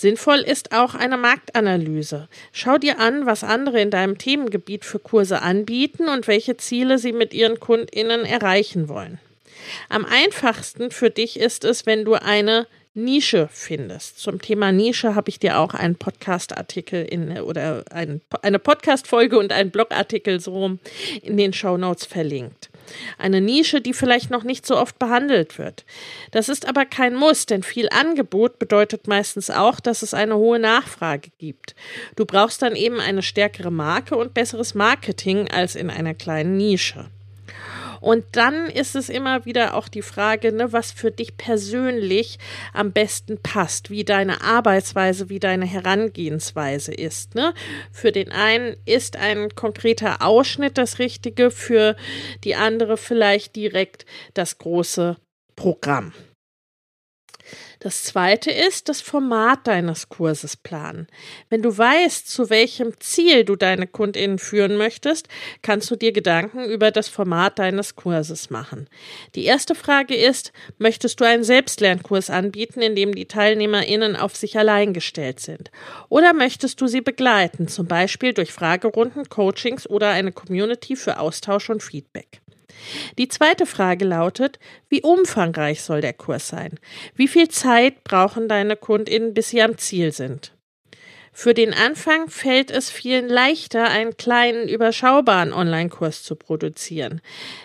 Sinnvoll 0.00 0.38
ist 0.38 0.70
auch 0.72 0.94
eine 0.94 1.16
Marktanalyse. 1.16 2.28
Schau 2.52 2.78
dir 2.78 3.00
an, 3.00 3.26
was 3.26 3.42
andere 3.42 3.80
in 3.80 3.90
deinem 3.90 4.16
Themengebiet 4.16 4.84
für 4.84 5.00
Kurse 5.00 5.42
anbieten 5.42 6.08
und 6.08 6.28
welche 6.28 6.56
Ziele 6.56 6.98
sie 6.98 7.12
mit 7.12 7.34
ihren 7.34 7.58
Kundinnen 7.58 8.24
erreichen 8.24 8.88
wollen. 8.88 9.18
Am 9.88 10.04
einfachsten 10.04 10.92
für 10.92 11.10
dich 11.10 11.40
ist 11.40 11.64
es, 11.64 11.84
wenn 11.84 12.04
du 12.04 12.14
eine 12.14 12.68
Nische 12.94 13.48
findest. 13.50 14.20
Zum 14.20 14.40
Thema 14.40 14.70
Nische 14.70 15.16
habe 15.16 15.30
ich 15.30 15.40
dir 15.40 15.58
auch 15.58 15.74
einen 15.74 15.96
Podcast-Artikel 15.96 17.04
in 17.04 17.36
oder 17.40 17.84
ein, 17.90 18.20
eine 18.42 18.60
Podcast-Folge 18.60 19.36
und 19.36 19.50
einen 19.52 19.72
Blogartikel 19.72 20.38
so 20.38 20.78
in 21.22 21.36
den 21.36 21.52
Show 21.52 21.76
Notes 21.76 22.06
verlinkt. 22.06 22.70
Eine 23.18 23.40
Nische, 23.40 23.80
die 23.80 23.92
vielleicht 23.92 24.30
noch 24.30 24.44
nicht 24.44 24.66
so 24.66 24.76
oft 24.76 24.98
behandelt 24.98 25.58
wird. 25.58 25.84
Das 26.30 26.48
ist 26.48 26.68
aber 26.68 26.84
kein 26.84 27.14
Muss, 27.14 27.46
denn 27.46 27.62
viel 27.62 27.88
Angebot 27.90 28.58
bedeutet 28.58 29.08
meistens 29.08 29.50
auch, 29.50 29.80
dass 29.80 30.02
es 30.02 30.14
eine 30.14 30.36
hohe 30.36 30.58
Nachfrage 30.58 31.30
gibt. 31.38 31.74
Du 32.16 32.24
brauchst 32.24 32.62
dann 32.62 32.76
eben 32.76 33.00
eine 33.00 33.22
stärkere 33.22 33.70
Marke 33.70 34.16
und 34.16 34.34
besseres 34.34 34.74
Marketing 34.74 35.50
als 35.50 35.74
in 35.74 35.90
einer 35.90 36.14
kleinen 36.14 36.56
Nische. 36.56 37.10
Und 38.00 38.24
dann 38.32 38.66
ist 38.66 38.94
es 38.94 39.08
immer 39.08 39.44
wieder 39.44 39.74
auch 39.74 39.88
die 39.88 40.02
Frage, 40.02 40.52
ne, 40.52 40.72
was 40.72 40.92
für 40.92 41.10
dich 41.10 41.36
persönlich 41.36 42.38
am 42.72 42.92
besten 42.92 43.38
passt, 43.42 43.90
wie 43.90 44.04
deine 44.04 44.42
Arbeitsweise, 44.42 45.28
wie 45.28 45.40
deine 45.40 45.66
Herangehensweise 45.66 46.92
ist. 46.92 47.34
Ne? 47.34 47.54
Für 47.92 48.12
den 48.12 48.30
einen 48.30 48.76
ist 48.84 49.16
ein 49.16 49.54
konkreter 49.54 50.22
Ausschnitt 50.22 50.78
das 50.78 50.98
Richtige, 50.98 51.50
für 51.50 51.96
die 52.44 52.54
andere 52.54 52.96
vielleicht 52.96 53.56
direkt 53.56 54.06
das 54.34 54.58
große 54.58 55.16
Programm. 55.56 56.12
Das 57.80 58.02
zweite 58.02 58.50
ist 58.50 58.88
das 58.88 59.00
Format 59.00 59.66
deines 59.66 60.08
Kurses 60.08 60.56
planen. 60.56 61.06
Wenn 61.48 61.62
du 61.62 61.76
weißt, 61.76 62.28
zu 62.28 62.50
welchem 62.50 62.98
Ziel 63.00 63.44
du 63.44 63.56
deine 63.56 63.86
KundInnen 63.86 64.38
führen 64.38 64.76
möchtest, 64.76 65.28
kannst 65.62 65.90
du 65.90 65.96
dir 65.96 66.12
Gedanken 66.12 66.64
über 66.64 66.90
das 66.90 67.08
Format 67.08 67.58
deines 67.58 67.94
Kurses 67.94 68.50
machen. 68.50 68.88
Die 69.34 69.44
erste 69.44 69.74
Frage 69.74 70.16
ist, 70.16 70.52
möchtest 70.78 71.20
du 71.20 71.24
einen 71.24 71.44
Selbstlernkurs 71.44 72.30
anbieten, 72.30 72.82
in 72.82 72.96
dem 72.96 73.14
die 73.14 73.26
TeilnehmerInnen 73.26 74.16
auf 74.16 74.36
sich 74.36 74.58
allein 74.58 74.92
gestellt 74.92 75.40
sind? 75.40 75.70
Oder 76.08 76.32
möchtest 76.32 76.80
du 76.80 76.86
sie 76.86 77.00
begleiten, 77.00 77.68
zum 77.68 77.86
Beispiel 77.86 78.32
durch 78.32 78.52
Fragerunden, 78.52 79.28
Coachings 79.28 79.88
oder 79.88 80.10
eine 80.10 80.32
Community 80.32 80.96
für 80.96 81.18
Austausch 81.18 81.70
und 81.70 81.82
Feedback? 81.82 82.40
Die 83.18 83.28
zweite 83.28 83.66
Frage 83.66 84.04
lautet, 84.04 84.58
wie 84.88 85.02
umfangreich 85.02 85.82
soll 85.82 86.00
der 86.00 86.12
Kurs 86.12 86.48
sein? 86.48 86.78
Wie 87.14 87.28
viel 87.28 87.48
Zeit 87.48 88.04
brauchen 88.04 88.48
deine 88.48 88.76
Kundinnen, 88.76 89.34
bis 89.34 89.50
sie 89.50 89.62
am 89.62 89.78
Ziel 89.78 90.12
sind? 90.12 90.52
Für 91.38 91.54
den 91.54 91.72
Anfang 91.72 92.28
fällt 92.28 92.72
es 92.72 92.90
vielen 92.90 93.28
leichter, 93.28 93.88
einen 93.88 94.16
kleinen, 94.16 94.68
überschaubaren 94.68 95.52
Online-Kurs 95.52 96.24
zu 96.24 96.34
produzieren. 96.34 97.20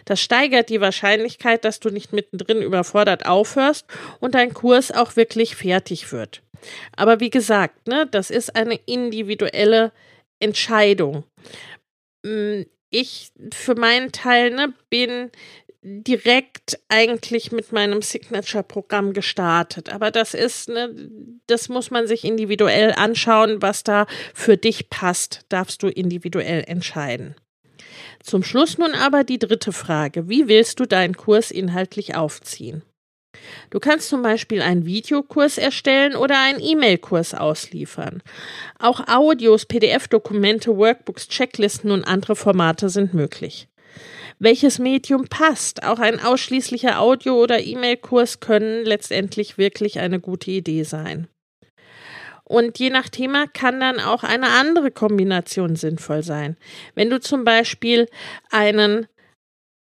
Das 0.05 0.21
steigert 0.21 0.69
die 0.69 0.79
Wahrscheinlichkeit, 0.79 1.65
dass 1.65 1.79
du 1.79 1.89
nicht 1.89 2.13
mittendrin 2.13 2.61
überfordert 2.61 3.25
aufhörst 3.25 3.87
und 4.19 4.35
dein 4.35 4.53
Kurs 4.53 4.91
auch 4.91 5.15
wirklich 5.15 5.55
fertig 5.55 6.11
wird. 6.11 6.43
Aber 6.95 7.19
wie 7.19 7.31
gesagt, 7.31 7.87
ne, 7.87 8.07
das 8.11 8.29
ist 8.29 8.55
eine 8.55 8.75
individuelle 8.85 9.91
Entscheidung. 10.39 11.23
Ich 12.95 13.31
für 13.51 13.73
meinen 13.73 14.11
Teil 14.11 14.51
ne, 14.51 14.71
bin 14.91 15.31
direkt 15.81 16.79
eigentlich 16.89 17.51
mit 17.51 17.71
meinem 17.71 18.03
Signature-Programm 18.03 19.13
gestartet. 19.13 19.89
Aber 19.89 20.11
das 20.11 20.35
ist, 20.35 20.69
ne, 20.69 20.93
das 21.47 21.69
muss 21.69 21.89
man 21.89 22.05
sich 22.05 22.23
individuell 22.23 22.93
anschauen, 22.95 23.63
was 23.63 23.83
da 23.83 24.05
für 24.35 24.57
dich 24.57 24.91
passt, 24.91 25.41
darfst 25.49 25.81
du 25.81 25.87
individuell 25.87 26.63
entscheiden. 26.67 27.33
Zum 28.21 28.43
Schluss 28.43 28.77
nun 28.77 28.93
aber 28.93 29.23
die 29.23 29.39
dritte 29.39 29.73
Frage. 29.73 30.29
Wie 30.29 30.47
willst 30.47 30.79
du 30.79 30.85
deinen 30.85 31.17
Kurs 31.17 31.49
inhaltlich 31.49 32.13
aufziehen? 32.13 32.83
Du 33.69 33.79
kannst 33.79 34.09
zum 34.09 34.21
Beispiel 34.21 34.61
einen 34.61 34.85
Videokurs 34.85 35.57
erstellen 35.57 36.15
oder 36.15 36.39
einen 36.39 36.59
E-Mail-Kurs 36.59 37.33
ausliefern. 37.33 38.21
Auch 38.79 39.07
Audios, 39.07 39.65
PDF-Dokumente, 39.65 40.77
Workbooks, 40.77 41.27
Checklisten 41.27 41.91
und 41.91 42.03
andere 42.03 42.35
Formate 42.35 42.89
sind 42.89 43.13
möglich. 43.13 43.67
Welches 44.39 44.79
Medium 44.79 45.27
passt? 45.27 45.83
Auch 45.83 45.99
ein 45.99 46.19
ausschließlicher 46.19 46.99
Audio- 46.99 47.41
oder 47.41 47.63
E-Mail-Kurs 47.63 48.39
können 48.39 48.83
letztendlich 48.85 49.57
wirklich 49.57 49.99
eine 49.99 50.19
gute 50.19 50.51
Idee 50.51 50.83
sein. 50.83 51.27
Und 52.43 52.77
je 52.77 52.89
nach 52.89 53.09
Thema 53.09 53.47
kann 53.47 53.79
dann 53.79 53.99
auch 53.99 54.23
eine 54.23 54.49
andere 54.49 54.91
Kombination 54.91 55.75
sinnvoll 55.75 56.23
sein. 56.23 56.57
Wenn 56.93 57.09
du 57.09 57.19
zum 57.19 57.45
Beispiel 57.45 58.07
einen 58.51 59.07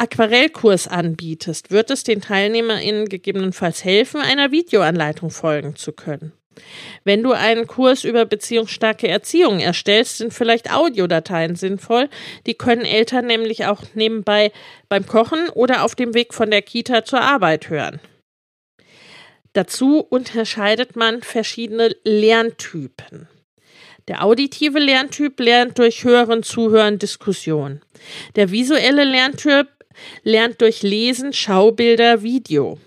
Aquarellkurs 0.04 0.90
anbietest, 0.90 1.72
wird 1.72 1.90
es 1.90 2.04
den 2.04 2.20
TeilnehmerInnen 2.20 3.08
gegebenenfalls 3.08 3.86
helfen, 3.86 4.20
einer 4.20 4.52
Videoanleitung 4.52 5.30
folgen 5.30 5.78
zu 5.78 5.94
können. 5.94 6.34
Wenn 7.06 7.24
du 7.24 7.32
einen 7.32 7.68
Kurs 7.68 8.04
über 8.04 8.26
beziehungsstarke 8.26 9.08
Erziehung 9.08 9.62
erstellst, 9.62 10.18
sind 10.18 10.34
vielleicht 10.34 10.74
Audiodateien 10.74 11.56
sinnvoll. 11.56 12.10
Die 12.46 12.54
können 12.54 12.84
Eltern 12.84 13.28
nämlich 13.28 13.66
auch 13.66 13.82
nebenbei 13.94 14.52
beim 14.90 15.08
Kochen 15.08 15.48
oder 15.50 15.86
auf 15.86 15.96
dem 15.96 16.14
Weg 16.14 16.34
von 16.34 16.52
der 16.52 16.62
Kita 16.62 17.06
zur 17.06 17.22
Arbeit 17.22 17.70
hören. 17.70 18.02
Dazu 19.54 20.00
unterscheidet 20.00 20.98
man 20.98 21.22
verschiedene 21.22 21.96
Lerntypen. 22.04 23.30
Der 24.10 24.26
auditive 24.26 24.80
Lerntyp 24.80 25.40
lernt 25.40 25.80
durch 25.80 26.04
Hören, 26.04 26.44
Zuhören, 26.44 27.00
Diskussion. 27.00 27.80
Der 28.36 28.52
visuelle 28.52 29.06
Lerntyp 29.06 29.70
lernt 30.24 30.62
durch 30.62 30.82
Lesen, 30.82 31.34
Schaubilder, 31.34 32.24
Video. 32.24 32.78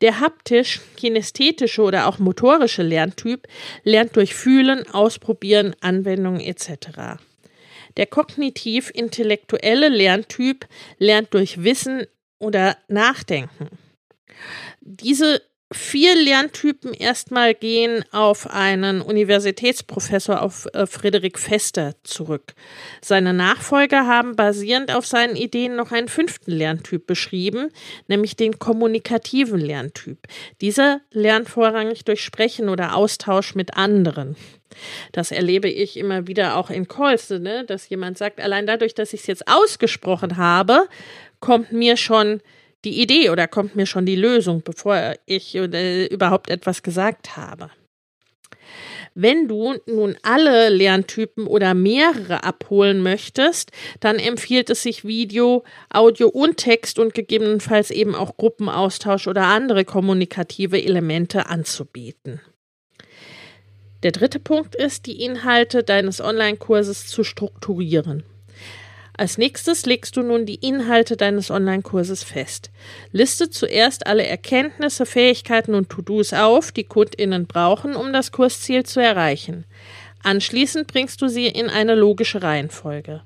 Der 0.00 0.20
haptisch, 0.20 0.80
kinästhetische 0.96 1.82
oder 1.82 2.06
auch 2.06 2.18
motorische 2.18 2.82
Lerntyp 2.82 3.46
lernt 3.84 4.16
durch 4.16 4.34
Fühlen, 4.34 4.88
Ausprobieren, 4.90 5.74
Anwendungen 5.80 6.40
etc. 6.40 7.18
Der 7.96 8.06
kognitiv-intellektuelle 8.06 9.88
Lerntyp 9.88 10.66
lernt 10.98 11.34
durch 11.34 11.64
Wissen 11.64 12.06
oder 12.38 12.76
Nachdenken. 12.88 13.68
Diese 14.80 15.42
vier 15.70 16.16
Lerntypen 16.16 16.94
erstmal 16.94 17.54
gehen 17.54 18.02
auf 18.10 18.48
einen 18.48 19.02
Universitätsprofessor, 19.02 20.40
auf 20.40 20.66
äh, 20.72 20.86
Friedrich 20.86 21.36
Fester 21.36 21.94
zurück. 22.04 22.54
Seine 23.02 23.34
Nachfolger 23.34 24.06
haben 24.06 24.34
basierend 24.34 24.94
auf 24.94 25.06
seinen 25.06 25.36
Ideen 25.36 25.76
noch 25.76 25.92
einen 25.92 26.08
fünften 26.08 26.52
Lerntyp 26.52 27.06
beschrieben, 27.06 27.68
nämlich 28.06 28.34
den 28.34 28.58
kommunikativen 28.58 29.60
Lerntyp. 29.60 30.18
Dieser 30.62 31.00
lernt 31.10 31.50
vorrangig 31.50 32.04
durch 32.04 32.24
Sprechen 32.24 32.70
oder 32.70 32.96
Austausch 32.96 33.54
mit 33.54 33.76
anderen. 33.76 34.36
Das 35.12 35.32
erlebe 35.32 35.68
ich 35.68 35.96
immer 35.96 36.26
wieder 36.26 36.56
auch 36.56 36.70
in 36.70 36.88
Calls, 36.88 37.30
ne? 37.30 37.64
dass 37.66 37.88
jemand 37.88 38.16
sagt, 38.16 38.40
allein 38.40 38.66
dadurch, 38.66 38.94
dass 38.94 39.12
ich 39.12 39.20
es 39.20 39.26
jetzt 39.26 39.48
ausgesprochen 39.48 40.36
habe, 40.36 40.88
kommt 41.40 41.72
mir 41.72 41.96
schon 41.96 42.40
die 42.88 43.02
Idee 43.02 43.30
oder 43.30 43.46
kommt 43.46 43.76
mir 43.76 43.86
schon 43.86 44.06
die 44.06 44.16
Lösung, 44.16 44.62
bevor 44.62 45.14
ich 45.26 45.54
äh, 45.54 46.06
überhaupt 46.06 46.48
etwas 46.50 46.82
gesagt 46.82 47.36
habe. 47.36 47.70
Wenn 49.14 49.48
du 49.48 49.74
nun 49.86 50.16
alle 50.22 50.68
Lerntypen 50.68 51.46
oder 51.46 51.74
mehrere 51.74 52.44
abholen 52.44 53.02
möchtest, 53.02 53.72
dann 54.00 54.16
empfiehlt 54.16 54.70
es 54.70 54.82
sich 54.82 55.04
Video, 55.04 55.64
Audio 55.90 56.28
und 56.28 56.56
Text 56.56 56.98
und 56.98 57.14
gegebenenfalls 57.14 57.90
eben 57.90 58.14
auch 58.14 58.36
Gruppenaustausch 58.36 59.26
oder 59.26 59.44
andere 59.44 59.84
kommunikative 59.84 60.82
Elemente 60.82 61.46
anzubieten. 61.46 62.40
Der 64.04 64.12
dritte 64.12 64.38
Punkt 64.38 64.76
ist, 64.76 65.06
die 65.06 65.20
Inhalte 65.24 65.82
deines 65.82 66.20
Online-Kurses 66.20 67.08
zu 67.08 67.24
strukturieren. 67.24 68.22
Als 69.18 69.36
nächstes 69.36 69.84
legst 69.84 70.16
du 70.16 70.22
nun 70.22 70.46
die 70.46 70.54
Inhalte 70.54 71.16
deines 71.16 71.50
Online-Kurses 71.50 72.22
fest. 72.22 72.70
Liste 73.10 73.50
zuerst 73.50 74.06
alle 74.06 74.24
Erkenntnisse, 74.24 75.06
Fähigkeiten 75.06 75.74
und 75.74 75.88
To-Dos 75.88 76.32
auf, 76.32 76.70
die 76.70 76.84
KundInnen 76.84 77.48
brauchen, 77.48 77.96
um 77.96 78.12
das 78.12 78.30
Kursziel 78.30 78.84
zu 78.84 79.00
erreichen. 79.00 79.64
Anschließend 80.22 80.86
bringst 80.86 81.20
du 81.20 81.26
sie 81.26 81.48
in 81.48 81.68
eine 81.68 81.96
logische 81.96 82.44
Reihenfolge. 82.44 83.22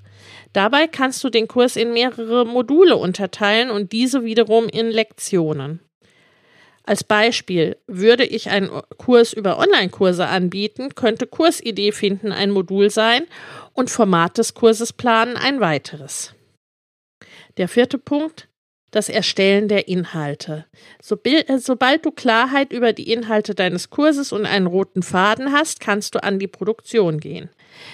Dabei 0.55 0.87
kannst 0.87 1.23
du 1.25 1.29
den 1.29 1.47
Kurs 1.47 1.77
in 1.77 1.93
mehrere 1.93 2.47
Module 2.47 2.97
unterteilen 2.97 3.71
und 3.71 3.93
diese 3.93 4.25
wiederum 4.25 4.69
in 4.69 4.91
Lektionen. 4.91 5.81
Als 6.85 7.05
Beispiel 7.05 7.77
würde 7.87 8.25
ich 8.25 8.51
einen 8.51 8.71
Kurs 8.99 9.33
über 9.33 9.59
Online-Kurse 9.59 10.27
anbieten, 10.27 10.95
könnte 10.95 11.27
Kursidee 11.27 11.93
finden 11.93 12.33
ein 12.33 12.51
Modul 12.51 12.91
sein 12.91 13.25
und 13.73 13.91
Format 13.91 14.39
des 14.39 14.55
Kurses 14.55 14.93
planen 14.93 15.37
ein 15.37 15.61
weiteres. 15.61 16.35
Der 17.57 17.69
vierte 17.69 17.99
Punkt, 17.99 18.49
das 18.91 19.09
Erstellen 19.09 19.69
der 19.69 19.89
Inhalte. 19.89 20.67
Äh, 21.25 21.59
sobald 21.59 22.05
du 22.05 22.11
Klarheit 22.11 22.73
über 22.73 22.93
die 22.93 23.11
Inhalte 23.11 23.55
deines 23.55 23.91
Kurses 23.91 24.33
und 24.33 24.45
einen 24.45 24.67
roten 24.67 25.03
Faden 25.03 25.53
hast, 25.53 25.81
kannst 25.81 26.15
du 26.15 26.23
an 26.23 26.39
die 26.39 26.47
Produktion 26.47 27.19
gehen. 27.19 27.49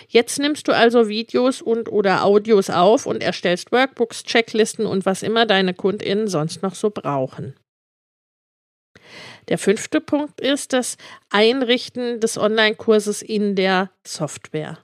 Jetzt 0.08 0.38
nimmst 0.38 0.66
du 0.66 0.72
also 0.72 1.08
Videos 1.08 1.62
und 1.62 1.88
oder 1.90 2.24
Audios 2.24 2.68
auf 2.68 3.06
und 3.06 3.22
erstellst 3.22 3.70
Workbooks, 3.70 4.24
Checklisten 4.24 4.86
und 4.86 5.06
was 5.06 5.22
immer 5.22 5.46
deine 5.46 5.72
Kundinnen 5.72 6.26
sonst 6.26 6.62
noch 6.62 6.74
so 6.74 6.90
brauchen. 6.90 7.54
Der 9.48 9.58
fünfte 9.58 10.00
Punkt 10.00 10.40
ist 10.40 10.72
das 10.72 10.96
Einrichten 11.30 12.20
des 12.20 12.36
Online-Kurses 12.36 13.22
in 13.22 13.54
der 13.54 13.90
Software. 14.06 14.78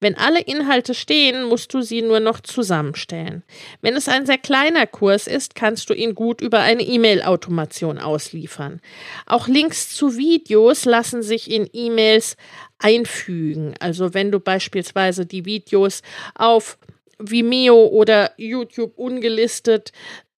Wenn 0.00 0.16
alle 0.16 0.40
Inhalte 0.40 0.94
stehen, 0.94 1.44
musst 1.44 1.72
du 1.72 1.80
sie 1.80 2.02
nur 2.02 2.20
noch 2.20 2.40
zusammenstellen. 2.40 3.44
Wenn 3.80 3.94
es 3.94 4.08
ein 4.08 4.26
sehr 4.26 4.38
kleiner 4.38 4.86
Kurs 4.86 5.26
ist, 5.26 5.54
kannst 5.54 5.88
du 5.88 5.94
ihn 5.94 6.14
gut 6.14 6.40
über 6.40 6.58
eine 6.60 6.82
E-Mail-Automation 6.82 7.98
ausliefern. 7.98 8.80
Auch 9.26 9.48
Links 9.48 9.94
zu 9.94 10.16
Videos 10.16 10.84
lassen 10.84 11.22
sich 11.22 11.50
in 11.50 11.68
E-Mails 11.72 12.36
einfügen. 12.78 13.74
Also 13.78 14.12
wenn 14.12 14.32
du 14.32 14.40
beispielsweise 14.40 15.24
die 15.24 15.44
Videos 15.44 16.02
auf 16.34 16.78
Vimeo 17.18 17.86
oder 17.86 18.32
YouTube 18.36 18.98
ungelistet 18.98 19.92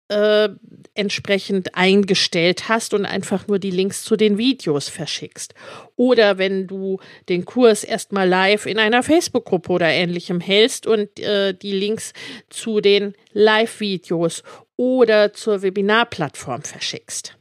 äh, 0.09 0.49
entsprechend 0.95 1.75
eingestellt 1.75 2.69
hast 2.69 2.95
und 2.95 3.05
einfach 3.05 3.47
nur 3.49 3.59
die 3.59 3.71
Links 3.71 4.03
zu 4.03 4.17
den 4.17 4.39
Videos 4.39 4.89
verschickst. 4.89 5.55
Oder 5.97 6.39
wenn 6.39 6.67
du 6.67 7.01
den 7.29 7.45
Kurs 7.45 7.85
erstmal 7.85 8.29
live 8.29 8.67
in 8.67 8.79
einer 8.79 9.03
Facebook-Gruppe 9.03 9.73
oder 9.73 9.89
ähnlichem 9.89 10.41
hältst 10.41 10.87
und 10.87 11.19
äh, 11.21 11.55
die 11.55 11.73
Links 11.73 12.13
zu 12.49 12.81
den 12.81 13.15
Live-Videos 13.33 14.43
oder 14.77 15.33
zur 15.33 15.63
Webinarplattform 15.63 16.63
verschickst. 16.63 17.37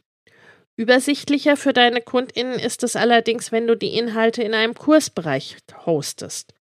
Übersichtlicher 0.76 1.56
für 1.56 1.72
deine 1.72 2.02
KundInnen 2.02 2.58
ist 2.58 2.84
es 2.84 2.96
allerdings, 2.96 3.52
wenn 3.52 3.68
du 3.68 3.76
die 3.76 3.96
Inhalte 3.96 4.42
in 4.42 4.56
einem 4.56 4.74
Kursbereich 4.74 5.58
hostest. 5.86 6.54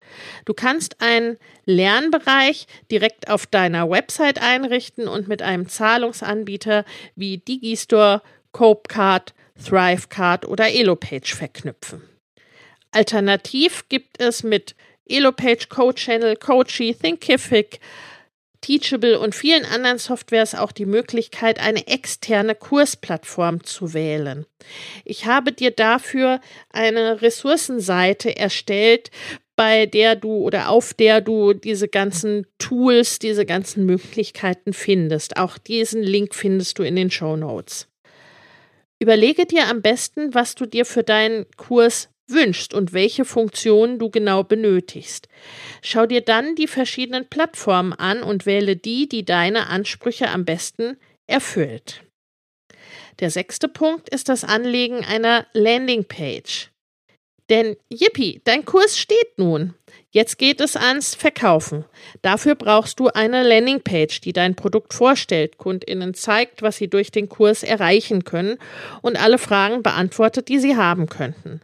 Du 0.43 0.53
kannst 0.53 0.99
einen 0.99 1.37
Lernbereich 1.65 2.67
direkt 2.91 3.29
auf 3.29 3.45
deiner 3.45 3.89
Website 3.89 4.41
einrichten 4.41 5.07
und 5.07 5.29
mit 5.29 5.41
einem 5.41 5.69
Zahlungsanbieter 5.69 6.83
wie 7.15 7.37
Digistore, 7.37 8.21
Copecard, 8.51 9.33
Thrivecard 9.63 10.45
oder 10.45 10.69
Elopage 10.69 11.33
verknüpfen. 11.33 12.01
Alternativ 12.91 13.87
gibt 13.87 14.19
es 14.19 14.43
mit 14.43 14.75
Elopage, 15.07 15.67
CodeChannel, 15.69 16.35
Coachy, 16.35 16.93
Thinkific, 16.93 17.79
Teachable 18.61 19.19
und 19.19 19.35
vielen 19.35 19.65
anderen 19.65 19.97
Softwares 19.97 20.55
auch 20.55 20.71
die 20.71 20.85
Möglichkeit, 20.85 21.59
eine 21.59 21.87
externe 21.87 22.55
Kursplattform 22.55 23.63
zu 23.63 23.93
wählen. 23.93 24.45
Ich 25.03 25.25
habe 25.25 25.51
dir 25.51 25.71
dafür 25.71 26.39
eine 26.69 27.21
Ressourcenseite 27.21 28.37
erstellt, 28.37 29.09
bei 29.55 29.85
der 29.85 30.15
du 30.15 30.37
oder 30.37 30.69
auf 30.69 30.93
der 30.93 31.21
du 31.21 31.53
diese 31.53 31.87
ganzen 31.87 32.47
Tools, 32.57 33.19
diese 33.19 33.45
ganzen 33.45 33.85
Möglichkeiten 33.85 34.73
findest. 34.73 35.37
Auch 35.37 35.57
diesen 35.57 36.01
Link 36.01 36.33
findest 36.33 36.79
du 36.79 36.83
in 36.83 36.95
den 36.95 37.11
Show 37.11 37.35
Notes. 37.35 37.87
Überlege 38.99 39.45
dir 39.45 39.67
am 39.67 39.81
besten, 39.81 40.33
was 40.33 40.55
du 40.55 40.65
dir 40.65 40.85
für 40.85 41.03
deinen 41.03 41.45
Kurs 41.57 42.09
wünschst 42.31 42.73
und 42.73 42.93
welche 42.93 43.25
Funktionen 43.25 43.99
du 43.99 44.09
genau 44.09 44.43
benötigst. 44.43 45.27
Schau 45.81 46.05
dir 46.05 46.21
dann 46.21 46.55
die 46.55 46.67
verschiedenen 46.67 47.27
Plattformen 47.27 47.93
an 47.93 48.23
und 48.23 48.45
wähle 48.45 48.75
die, 48.75 49.07
die 49.07 49.25
deine 49.25 49.67
Ansprüche 49.67 50.29
am 50.29 50.45
besten 50.45 50.97
erfüllt. 51.27 52.03
Der 53.19 53.29
sechste 53.29 53.67
Punkt 53.67 54.09
ist 54.09 54.29
das 54.29 54.43
Anlegen 54.43 55.05
einer 55.05 55.45
Landingpage. 55.53 56.71
Denn 57.51 57.75
yippie, 57.89 58.41
dein 58.45 58.63
Kurs 58.63 58.97
steht 58.97 59.37
nun. 59.37 59.73
Jetzt 60.09 60.37
geht 60.37 60.61
es 60.61 60.77
ans 60.77 61.15
Verkaufen. 61.15 61.83
Dafür 62.21 62.55
brauchst 62.55 62.99
du 62.99 63.09
eine 63.09 63.43
Landingpage, 63.43 64.21
die 64.21 64.31
dein 64.31 64.55
Produkt 64.55 64.93
vorstellt, 64.93 65.57
Kundinnen 65.57 66.13
zeigt, 66.13 66.61
was 66.61 66.77
sie 66.77 66.89
durch 66.89 67.11
den 67.11 67.27
Kurs 67.27 67.63
erreichen 67.63 68.23
können 68.23 68.57
und 69.01 69.21
alle 69.21 69.37
Fragen 69.37 69.83
beantwortet, 69.83 70.47
die 70.47 70.59
sie 70.59 70.77
haben 70.77 71.07
könnten. 71.07 71.61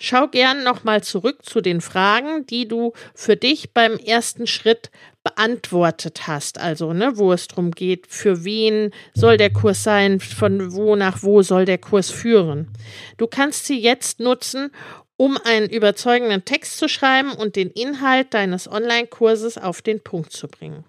Schau 0.00 0.28
gern 0.28 0.62
nochmal 0.62 1.02
zurück 1.02 1.44
zu 1.44 1.60
den 1.60 1.80
Fragen, 1.80 2.46
die 2.46 2.68
du 2.68 2.92
für 3.14 3.36
dich 3.36 3.72
beim 3.72 3.94
ersten 3.94 4.46
Schritt 4.46 4.90
beantwortet 5.24 6.28
hast. 6.28 6.58
Also, 6.58 6.92
ne, 6.92 7.18
wo 7.18 7.32
es 7.32 7.48
darum 7.48 7.72
geht, 7.72 8.06
für 8.06 8.44
wen 8.44 8.92
soll 9.14 9.36
der 9.36 9.52
Kurs 9.52 9.82
sein, 9.82 10.20
von 10.20 10.72
wo 10.72 10.94
nach 10.94 11.22
wo 11.22 11.42
soll 11.42 11.64
der 11.64 11.78
Kurs 11.78 12.10
führen. 12.10 12.68
Du 13.16 13.26
kannst 13.26 13.66
sie 13.66 13.80
jetzt 13.80 14.20
nutzen, 14.20 14.70
um 15.16 15.36
einen 15.44 15.68
überzeugenden 15.68 16.44
Text 16.44 16.78
zu 16.78 16.88
schreiben 16.88 17.32
und 17.32 17.56
den 17.56 17.70
Inhalt 17.70 18.32
deines 18.34 18.70
Online-Kurses 18.70 19.58
auf 19.58 19.82
den 19.82 20.00
Punkt 20.00 20.32
zu 20.32 20.46
bringen. 20.46 20.84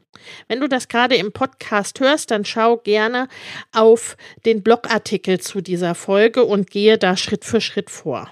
Wenn 0.47 0.59
du 0.59 0.69
das 0.69 0.87
gerade 0.87 1.15
im 1.15 1.31
Podcast 1.31 1.99
hörst, 1.99 2.29
dann 2.29 2.45
schau 2.45 2.77
gerne 2.77 3.27
auf 3.73 4.17
den 4.45 4.61
Blogartikel 4.61 5.39
zu 5.39 5.61
dieser 5.61 5.95
Folge 5.95 6.43
und 6.43 6.69
gehe 6.69 6.99
da 6.99 7.17
Schritt 7.17 7.43
für 7.43 7.59
Schritt 7.59 7.89
vor. 7.89 8.29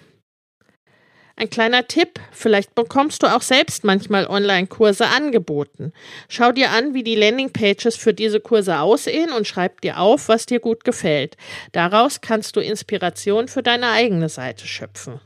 Ein 1.40 1.52
kleiner 1.52 1.86
Tipp, 1.88 2.20
vielleicht 2.32 2.74
bekommst 2.74 3.22
du 3.22 3.28
auch 3.28 3.44
selbst 3.44 3.84
manchmal 3.84 4.26
Online-Kurse 4.26 5.06
angeboten. 5.06 5.94
Schau 6.30 6.52
dir 6.52 6.72
an, 6.72 6.96
wie 6.96 7.04
die 7.04 7.14
Landingpages 7.14 7.96
für 7.96 8.12
diese 8.12 8.40
Kurse 8.40 8.80
aussehen 8.80 9.32
und 9.32 9.46
schreib 9.46 9.80
dir 9.82 10.00
auf, 10.00 10.30
was 10.30 10.48
dir 10.48 10.60
gut 10.60 10.84
gefällt. 10.84 11.38
Daraus 11.74 12.22
kannst 12.22 12.56
du 12.56 12.60
Inspiration 12.60 13.50
für 13.50 13.62
deine 13.62 13.92
eigene 13.92 14.30
Seite 14.30 14.66
schöpfen. 14.66 15.22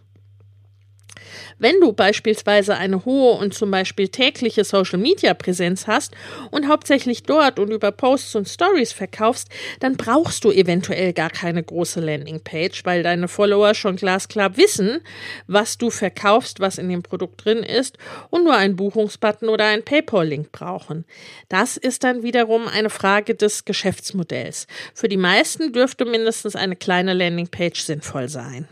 Wenn 1.60 1.80
du 1.80 1.94
beispielsweise 1.94 2.76
eine 2.76 3.06
hohe 3.06 3.34
und 3.38 3.54
zum 3.54 3.72
Beispiel 3.72 4.10
tägliche 4.10 4.64
Social-Media-Präsenz 4.64 5.88
hast 5.88 6.14
und 6.52 6.68
hauptsächlich 6.68 7.24
dort 7.24 7.60
und 7.60 7.72
über 7.72 7.92
Posts 7.92 8.36
und 8.36 8.50
Stories 8.50 8.92
verkaufst, 8.92 9.50
dann 9.80 9.98
brauchst 9.98 10.44
du 10.44 10.52
eventuell 10.52 11.14
gar 11.14 11.30
keine 11.30 11.64
große 11.64 12.00
Landingpage, 12.00 12.86
weil 12.86 13.04
deine 13.04 13.28
Follower 13.28 13.74
schon 13.74 13.96
glasklar 13.96 14.58
wissen, 14.58 15.00
was 15.48 15.78
du 15.78 15.90
verkaufst, 15.90 16.60
was 16.60 16.78
in 16.78 16.90
dem 16.90 17.04
Produkt 17.04 17.46
drin 17.46 17.64
ist 17.64 17.98
und 18.30 18.44
nur 18.44 18.56
einen 18.56 18.76
Buchungsbutton 18.76 19.50
oder 19.50 19.66
einen 19.66 19.84
PayPal-Link 19.84 20.52
brauchen. 20.52 21.06
Das 21.50 21.78
ist 21.78 22.04
dann 22.04 22.24
wiederum 22.24 22.68
eine 22.68 22.90
Frage 22.90 23.36
des 23.36 23.66
Geschäftsmodells. 23.66 24.68
Für 24.94 25.08
die 25.08 25.18
meisten 25.18 25.74
dürfte 25.74 26.06
mindestens 26.06 26.56
eine 26.56 26.76
kleine 26.76 27.14
Landingpage 27.14 27.82
sinnvoll 27.82 28.30
sein. 28.30 28.68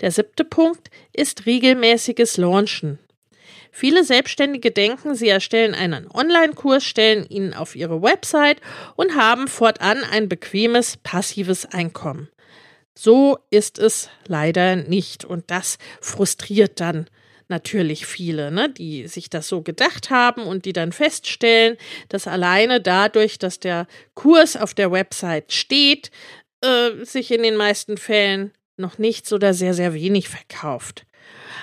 Der 0.00 0.10
siebte 0.10 0.44
Punkt 0.44 0.90
ist 1.12 1.46
regelmäßiges 1.46 2.36
Launchen. 2.36 2.98
Viele 3.70 4.02
Selbstständige 4.02 4.70
denken, 4.70 5.14
sie 5.14 5.28
erstellen 5.28 5.74
einen 5.74 6.10
Online-Kurs, 6.10 6.84
stellen 6.84 7.26
ihn 7.28 7.54
auf 7.54 7.76
ihre 7.76 8.02
Website 8.02 8.60
und 8.96 9.14
haben 9.14 9.46
fortan 9.46 10.02
ein 10.10 10.28
bequemes, 10.28 10.96
passives 10.96 11.66
Einkommen. 11.66 12.28
So 12.94 13.38
ist 13.50 13.78
es 13.78 14.10
leider 14.26 14.74
nicht 14.74 15.24
und 15.24 15.50
das 15.50 15.78
frustriert 16.00 16.80
dann 16.80 17.06
natürlich 17.48 18.06
viele, 18.06 18.50
ne, 18.50 18.68
die 18.68 19.06
sich 19.06 19.30
das 19.30 19.48
so 19.48 19.62
gedacht 19.62 20.10
haben 20.10 20.42
und 20.42 20.64
die 20.64 20.72
dann 20.72 20.92
feststellen, 20.92 21.76
dass 22.08 22.26
alleine 22.26 22.80
dadurch, 22.80 23.38
dass 23.38 23.60
der 23.60 23.86
Kurs 24.14 24.56
auf 24.56 24.74
der 24.74 24.92
Website 24.92 25.52
steht, 25.52 26.10
äh, 26.60 27.04
sich 27.04 27.30
in 27.30 27.42
den 27.42 27.56
meisten 27.56 27.96
Fällen 27.96 28.52
noch 28.78 28.98
nichts 28.98 29.32
oder 29.32 29.54
sehr, 29.54 29.74
sehr 29.74 29.94
wenig 29.94 30.28
verkauft. 30.28 31.06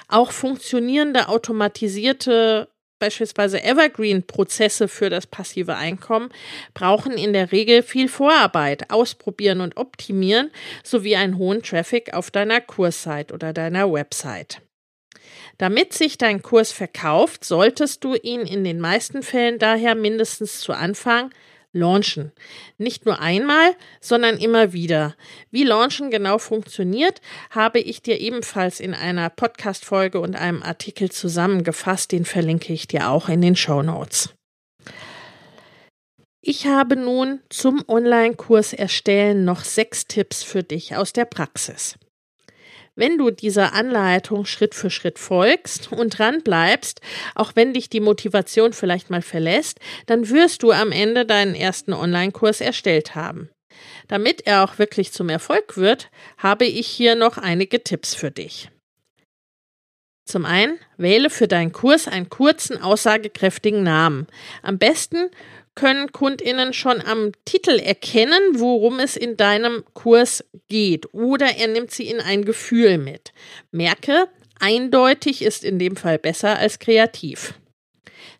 Auch 0.07 0.31
funktionierende 0.31 1.27
automatisierte 1.27 2.69
beispielsweise 2.99 3.61
Evergreen-Prozesse 3.61 4.87
für 4.87 5.09
das 5.09 5.27
passive 5.27 5.75
Einkommen 5.75 6.29
brauchen 6.73 7.13
in 7.13 7.33
der 7.33 7.51
Regel 7.51 7.83
viel 7.83 8.07
Vorarbeit, 8.07 8.89
ausprobieren 8.89 9.61
und 9.61 9.77
optimieren 9.77 10.49
sowie 10.83 11.15
einen 11.15 11.37
hohen 11.37 11.61
Traffic 11.61 12.13
auf 12.13 12.31
deiner 12.31 12.61
Kurssite 12.61 13.33
oder 13.33 13.53
deiner 13.53 13.91
Website. 13.91 14.61
Damit 15.57 15.93
sich 15.93 16.17
dein 16.17 16.41
Kurs 16.41 16.71
verkauft, 16.71 17.45
solltest 17.45 18.03
du 18.03 18.15
ihn 18.15 18.41
in 18.41 18.63
den 18.63 18.79
meisten 18.79 19.23
Fällen 19.23 19.59
daher 19.59 19.95
mindestens 19.95 20.59
zu 20.59 20.73
Anfang 20.73 21.31
Launchen. 21.75 22.31
Nicht 22.77 23.05
nur 23.05 23.19
einmal, 23.19 23.75
sondern 23.99 24.37
immer 24.37 24.73
wieder. 24.73 25.15
Wie 25.51 25.63
Launchen 25.63 26.09
genau 26.09 26.37
funktioniert, 26.37 27.21
habe 27.51 27.79
ich 27.79 28.01
dir 28.01 28.19
ebenfalls 28.19 28.79
in 28.79 28.93
einer 28.93 29.29
Podcast-Folge 29.29 30.19
und 30.19 30.35
einem 30.35 30.63
Artikel 30.63 31.11
zusammengefasst. 31.11 32.11
Den 32.11 32.25
verlinke 32.25 32.73
ich 32.73 32.87
dir 32.87 33.09
auch 33.09 33.29
in 33.29 33.41
den 33.41 33.55
Show 33.55 33.81
Notes. 33.81 34.33
Ich 36.41 36.67
habe 36.67 36.95
nun 36.95 37.41
zum 37.49 37.83
Online-Kurs 37.87 38.73
erstellen 38.73 39.45
noch 39.45 39.63
sechs 39.63 40.05
Tipps 40.05 40.43
für 40.43 40.61
dich 40.61 40.95
aus 40.95 41.11
der 41.11 41.25
Praxis. 41.25 41.97
Wenn 42.95 43.17
du 43.17 43.29
dieser 43.29 43.73
Anleitung 43.73 44.45
Schritt 44.45 44.73
für 44.73 44.89
Schritt 44.89 45.19
folgst 45.19 45.91
und 45.91 46.17
dran 46.17 46.41
bleibst, 46.43 47.01
auch 47.35 47.51
wenn 47.55 47.73
dich 47.73 47.89
die 47.89 47.99
Motivation 47.99 48.71
vielleicht 48.71 49.09
mal 49.09 49.21
verlässt, 49.21 49.79
dann 50.05 50.29
wirst 50.29 50.63
du 50.63 50.71
am 50.71 50.91
Ende 50.91 51.25
deinen 51.25 51.55
ersten 51.55 51.91
Online-Kurs 51.91 52.61
erstellt 52.61 53.15
haben. 53.15 53.49
Damit 54.07 54.47
er 54.47 54.63
auch 54.63 54.77
wirklich 54.79 55.11
zum 55.11 55.27
Erfolg 55.27 55.75
wird, 55.75 56.09
habe 56.37 56.65
ich 56.65 56.87
hier 56.87 57.15
noch 57.15 57.37
einige 57.37 57.83
Tipps 57.83 58.15
für 58.15 58.31
dich. 58.31 58.69
Zum 60.25 60.45
einen, 60.45 60.79
wähle 60.97 61.29
für 61.29 61.47
deinen 61.47 61.71
Kurs 61.71 62.07
einen 62.07 62.29
kurzen, 62.29 62.81
aussagekräftigen 62.81 63.83
Namen. 63.83 64.25
Am 64.63 64.79
besten 64.79 65.29
können 65.75 66.11
Kundinnen 66.11 66.73
schon 66.73 67.01
am 67.01 67.31
Titel 67.43 67.79
erkennen, 67.79 68.41
worum 68.53 68.99
es 68.99 69.15
in 69.15 69.37
deinem 69.37 69.83
Kurs 69.93 70.43
geht 70.69 71.13
oder 71.13 71.57
er 71.57 71.67
nimmt 71.67 71.91
sie 71.91 72.07
in 72.07 72.19
ein 72.19 72.45
Gefühl 72.45 72.97
mit. 72.97 73.33
Merke, 73.71 74.27
eindeutig 74.59 75.41
ist 75.41 75.63
in 75.63 75.77
dem 75.77 75.95
Fall 75.95 76.17
besser 76.17 76.57
als 76.57 76.79
kreativ. 76.79 77.53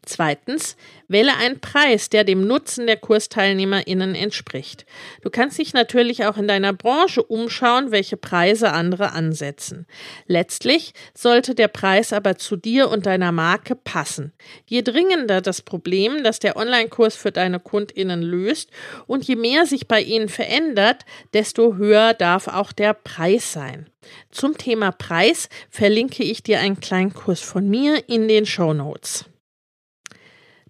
Zweitens, 0.05 0.77
wähle 1.07 1.35
einen 1.37 1.59
Preis, 1.59 2.09
der 2.09 2.23
dem 2.23 2.45
Nutzen 2.47 2.87
der 2.87 2.97
KursteilnehmerInnen 2.97 4.15
entspricht. 4.15 4.85
Du 5.21 5.29
kannst 5.29 5.59
dich 5.59 5.73
natürlich 5.73 6.25
auch 6.25 6.37
in 6.37 6.47
deiner 6.47 6.73
Branche 6.73 7.23
umschauen, 7.23 7.91
welche 7.91 8.17
Preise 8.17 8.71
andere 8.71 9.11
ansetzen. 9.11 9.85
Letztlich 10.27 10.93
sollte 11.13 11.55
der 11.55 11.67
Preis 11.67 12.13
aber 12.13 12.37
zu 12.37 12.55
dir 12.55 12.89
und 12.89 13.05
deiner 13.05 13.31
Marke 13.31 13.75
passen. 13.75 14.33
Je 14.65 14.81
dringender 14.81 15.41
das 15.41 15.61
Problem, 15.61 16.23
das 16.23 16.39
der 16.39 16.57
Online-Kurs 16.57 17.15
für 17.15 17.31
deine 17.31 17.59
KundInnen 17.59 18.21
löst 18.21 18.69
und 19.07 19.23
je 19.25 19.35
mehr 19.35 19.65
sich 19.65 19.87
bei 19.87 20.01
ihnen 20.01 20.29
verändert, 20.29 21.05
desto 21.33 21.75
höher 21.75 22.13
darf 22.13 22.47
auch 22.47 22.71
der 22.71 22.93
Preis 22.93 23.51
sein. 23.51 23.89
Zum 24.31 24.57
Thema 24.57 24.91
Preis 24.91 25.49
verlinke 25.69 26.23
ich 26.23 26.43
dir 26.43 26.59
einen 26.59 26.79
kleinen 26.79 27.13
Kurs 27.13 27.41
von 27.41 27.67
mir 27.67 28.07
in 28.07 28.27
den 28.27 28.45
Show 28.45 28.73
Notes. 28.73 29.25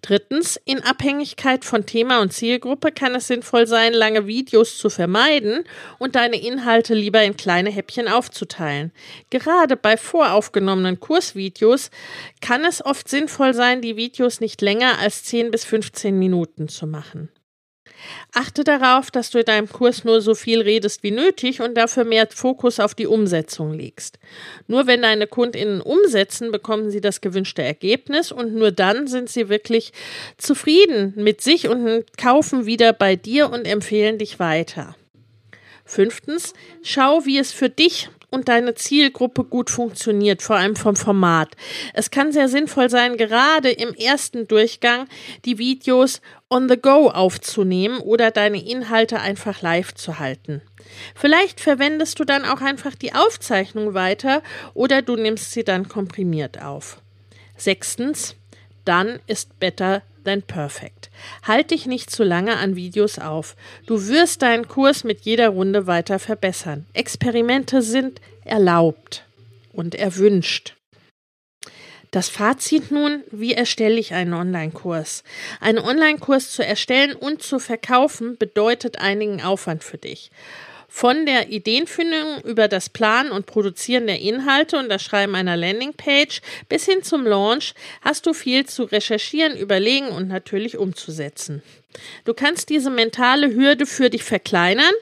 Drittens, 0.02 0.60
in 0.64 0.82
Abhängigkeit 0.82 1.64
von 1.64 1.86
Thema 1.86 2.20
und 2.20 2.32
Zielgruppe 2.32 2.92
kann 2.92 3.14
es 3.14 3.26
sinnvoll 3.26 3.66
sein, 3.66 3.92
lange 3.92 4.26
Videos 4.26 4.78
zu 4.78 4.90
vermeiden 4.90 5.64
und 5.98 6.16
deine 6.16 6.36
Inhalte 6.36 6.94
lieber 6.94 7.22
in 7.22 7.36
kleine 7.36 7.70
Häppchen 7.70 8.06
aufzuteilen. 8.06 8.92
Gerade 9.30 9.76
bei 9.76 9.96
voraufgenommenen 9.96 11.00
Kursvideos 11.00 11.90
kann 12.40 12.64
es 12.64 12.84
oft 12.84 13.08
sinnvoll 13.08 13.54
sein, 13.54 13.80
die 13.80 13.96
Videos 13.96 14.40
nicht 14.40 14.60
länger 14.60 14.98
als 14.98 15.24
10 15.24 15.50
bis 15.50 15.64
15 15.64 16.18
Minuten 16.18 16.68
zu 16.68 16.86
machen. 16.86 17.30
Achte 18.32 18.64
darauf, 18.64 19.10
dass 19.10 19.30
du 19.30 19.38
in 19.38 19.44
deinem 19.44 19.68
Kurs 19.68 20.04
nur 20.04 20.20
so 20.20 20.34
viel 20.34 20.60
redest 20.60 21.02
wie 21.02 21.10
nötig 21.10 21.60
und 21.60 21.74
dafür 21.74 22.04
mehr 22.04 22.28
Fokus 22.30 22.80
auf 22.80 22.94
die 22.94 23.06
Umsetzung 23.06 23.72
legst. 23.72 24.18
Nur 24.66 24.86
wenn 24.86 25.02
deine 25.02 25.26
KundInnen 25.26 25.80
umsetzen, 25.80 26.52
bekommen 26.52 26.90
sie 26.90 27.00
das 27.00 27.20
gewünschte 27.20 27.62
Ergebnis 27.62 28.32
und 28.32 28.54
nur 28.54 28.72
dann 28.72 29.06
sind 29.06 29.28
sie 29.28 29.48
wirklich 29.48 29.92
zufrieden 30.36 31.14
mit 31.16 31.40
sich 31.40 31.68
und 31.68 32.04
kaufen 32.16 32.66
wieder 32.66 32.92
bei 32.92 33.16
dir 33.16 33.50
und 33.50 33.66
empfehlen 33.66 34.18
dich 34.18 34.38
weiter. 34.38 34.96
Fünftens, 35.84 36.52
schau, 36.82 37.24
wie 37.24 37.38
es 37.38 37.52
für 37.52 37.68
dich 37.70 38.10
und 38.36 38.48
deine 38.48 38.74
Zielgruppe 38.74 39.44
gut 39.44 39.70
funktioniert, 39.70 40.42
vor 40.42 40.56
allem 40.56 40.76
vom 40.76 40.94
Format. 40.94 41.56
Es 41.94 42.10
kann 42.10 42.32
sehr 42.32 42.48
sinnvoll 42.48 42.90
sein, 42.90 43.16
gerade 43.16 43.70
im 43.70 43.94
ersten 43.94 44.46
Durchgang 44.46 45.08
die 45.46 45.56
Videos 45.56 46.20
on 46.50 46.68
the 46.68 46.76
go 46.76 47.08
aufzunehmen 47.08 47.98
oder 47.98 48.30
deine 48.30 48.62
Inhalte 48.62 49.20
einfach 49.20 49.62
live 49.62 49.94
zu 49.94 50.18
halten. 50.18 50.60
Vielleicht 51.14 51.60
verwendest 51.60 52.20
du 52.20 52.24
dann 52.24 52.44
auch 52.44 52.60
einfach 52.60 52.94
die 52.94 53.14
Aufzeichnung 53.14 53.94
weiter 53.94 54.42
oder 54.74 55.00
du 55.00 55.16
nimmst 55.16 55.52
sie 55.52 55.64
dann 55.64 55.88
komprimiert 55.88 56.62
auf. 56.62 57.00
Sechstens, 57.56 58.36
dann 58.84 59.18
ist 59.26 59.58
better 59.58 60.02
than 60.26 60.42
perfect. 60.42 61.10
Halt 61.42 61.70
dich 61.70 61.86
nicht 61.86 62.10
zu 62.10 62.22
lange 62.22 62.56
an 62.58 62.76
Videos 62.76 63.18
auf. 63.18 63.56
Du 63.86 64.08
wirst 64.08 64.42
deinen 64.42 64.68
Kurs 64.68 65.04
mit 65.04 65.22
jeder 65.22 65.48
Runde 65.48 65.86
weiter 65.86 66.18
verbessern. 66.18 66.84
Experimente 66.92 67.80
sind 67.80 68.20
erlaubt 68.44 69.24
und 69.72 69.94
erwünscht. 69.94 70.76
Das 72.10 72.28
Fazit 72.28 72.90
nun, 72.90 73.24
wie 73.30 73.52
erstelle 73.52 73.98
ich 73.98 74.14
einen 74.14 74.32
Online-Kurs? 74.32 75.22
Einen 75.60 75.78
Online-Kurs 75.78 76.50
zu 76.50 76.64
erstellen 76.64 77.14
und 77.14 77.42
zu 77.42 77.58
verkaufen 77.58 78.38
bedeutet 78.38 78.98
einigen 78.98 79.42
Aufwand 79.42 79.84
für 79.84 79.98
dich. 79.98 80.30
Von 80.88 81.26
der 81.26 81.50
Ideenfindung 81.50 82.42
über 82.44 82.68
das 82.68 82.88
Planen 82.88 83.30
und 83.30 83.46
Produzieren 83.46 84.06
der 84.06 84.20
Inhalte 84.20 84.78
und 84.78 84.88
das 84.88 85.02
Schreiben 85.02 85.34
einer 85.34 85.56
Landingpage 85.56 86.40
bis 86.68 86.86
hin 86.86 87.02
zum 87.02 87.26
Launch 87.26 87.74
hast 88.02 88.26
du 88.26 88.32
viel 88.32 88.66
zu 88.66 88.84
recherchieren, 88.84 89.56
überlegen 89.56 90.08
und 90.08 90.28
natürlich 90.28 90.78
umzusetzen. 90.78 91.62
Du 92.24 92.34
kannst 92.34 92.68
diese 92.68 92.90
mentale 92.90 93.54
Hürde 93.54 93.86
für 93.86 94.10
dich 94.10 94.22
verkleinern, 94.22 94.92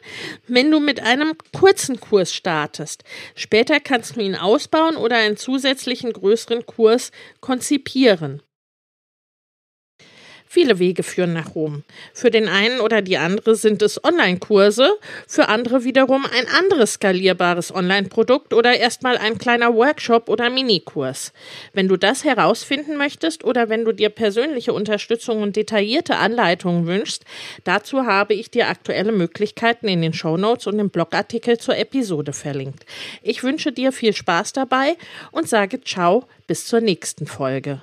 wenn 0.47 0.71
du 0.71 0.81
mit 0.81 1.01
einem 1.01 1.35
kurzen 1.53 2.01
Kurs 2.01 2.33
startest. 2.33 3.05
Später 3.35 3.81
kannst 3.81 4.17
du 4.17 4.21
ihn 4.21 4.37
ausbauen 4.37 4.97
oder 4.97 5.17
einen 5.17 5.37
zusätzlichen 5.37 6.13
größeren 6.13 6.67
Kurs 6.67 7.11
konzipieren. 7.41 8.43
Viele 10.55 10.79
Wege 10.79 11.03
führen 11.03 11.33
nach 11.33 11.57
Rom. 11.57 11.83
Für 12.13 12.31
den 12.31 12.47
einen 12.47 12.79
oder 12.79 13.03
die 13.03 13.19
andere 13.19 13.57
sind 13.57 13.83
es 13.83 14.05
Online-Kurse, 14.05 14.89
für 15.27 15.49
andere 15.49 15.83
wiederum 15.83 16.25
ein 16.27 16.47
anderes 16.47 16.93
skalierbares 16.93 17.75
Online-Produkt 17.75 18.55
oder 18.55 18.77
erstmal 18.77 19.19
ein 19.19 19.37
kleiner 19.37 19.75
Workshop 19.75 20.29
oder 20.29 20.51
Minikurs. 20.51 21.33
Wenn 21.73 21.89
du 21.89 21.97
das 21.97 22.23
herausfinden 22.23 22.97
möchtest 22.97 23.43
oder 23.43 23.69
wenn 23.69 23.85
du 23.85 23.91
dir 23.91 24.11
persönliche 24.11 24.73
Unterstützung 24.73 25.43
und 25.43 25.57
detaillierte 25.57 26.19
Anleitungen 26.19 26.87
wünschst, 26.87 27.25
dazu 27.65 28.07
habe 28.07 28.35
ich 28.35 28.49
dir 28.49 28.69
aktuelle 28.69 29.11
Möglichkeiten 29.11 29.89
in 29.89 30.03
den 30.03 30.13
Show 30.13 30.37
Notes 30.37 30.69
und 30.69 30.79
im 30.79 30.89
Blogartikel 30.89 31.59
zur 31.59 31.77
Episode 31.77 32.33
verlinkt. 32.33 32.87
Ich 33.25 33.43
wünsche 33.43 33.73
dir 33.73 33.91
viel 33.91 34.13
Spaß 34.13 34.53
dabei 34.53 34.97
und 35.33 35.49
sage 35.49 35.81
ciao 35.81 36.29
bis 36.47 36.65
zur 36.65 36.81
nächsten 36.81 37.27
Folge. 37.27 37.83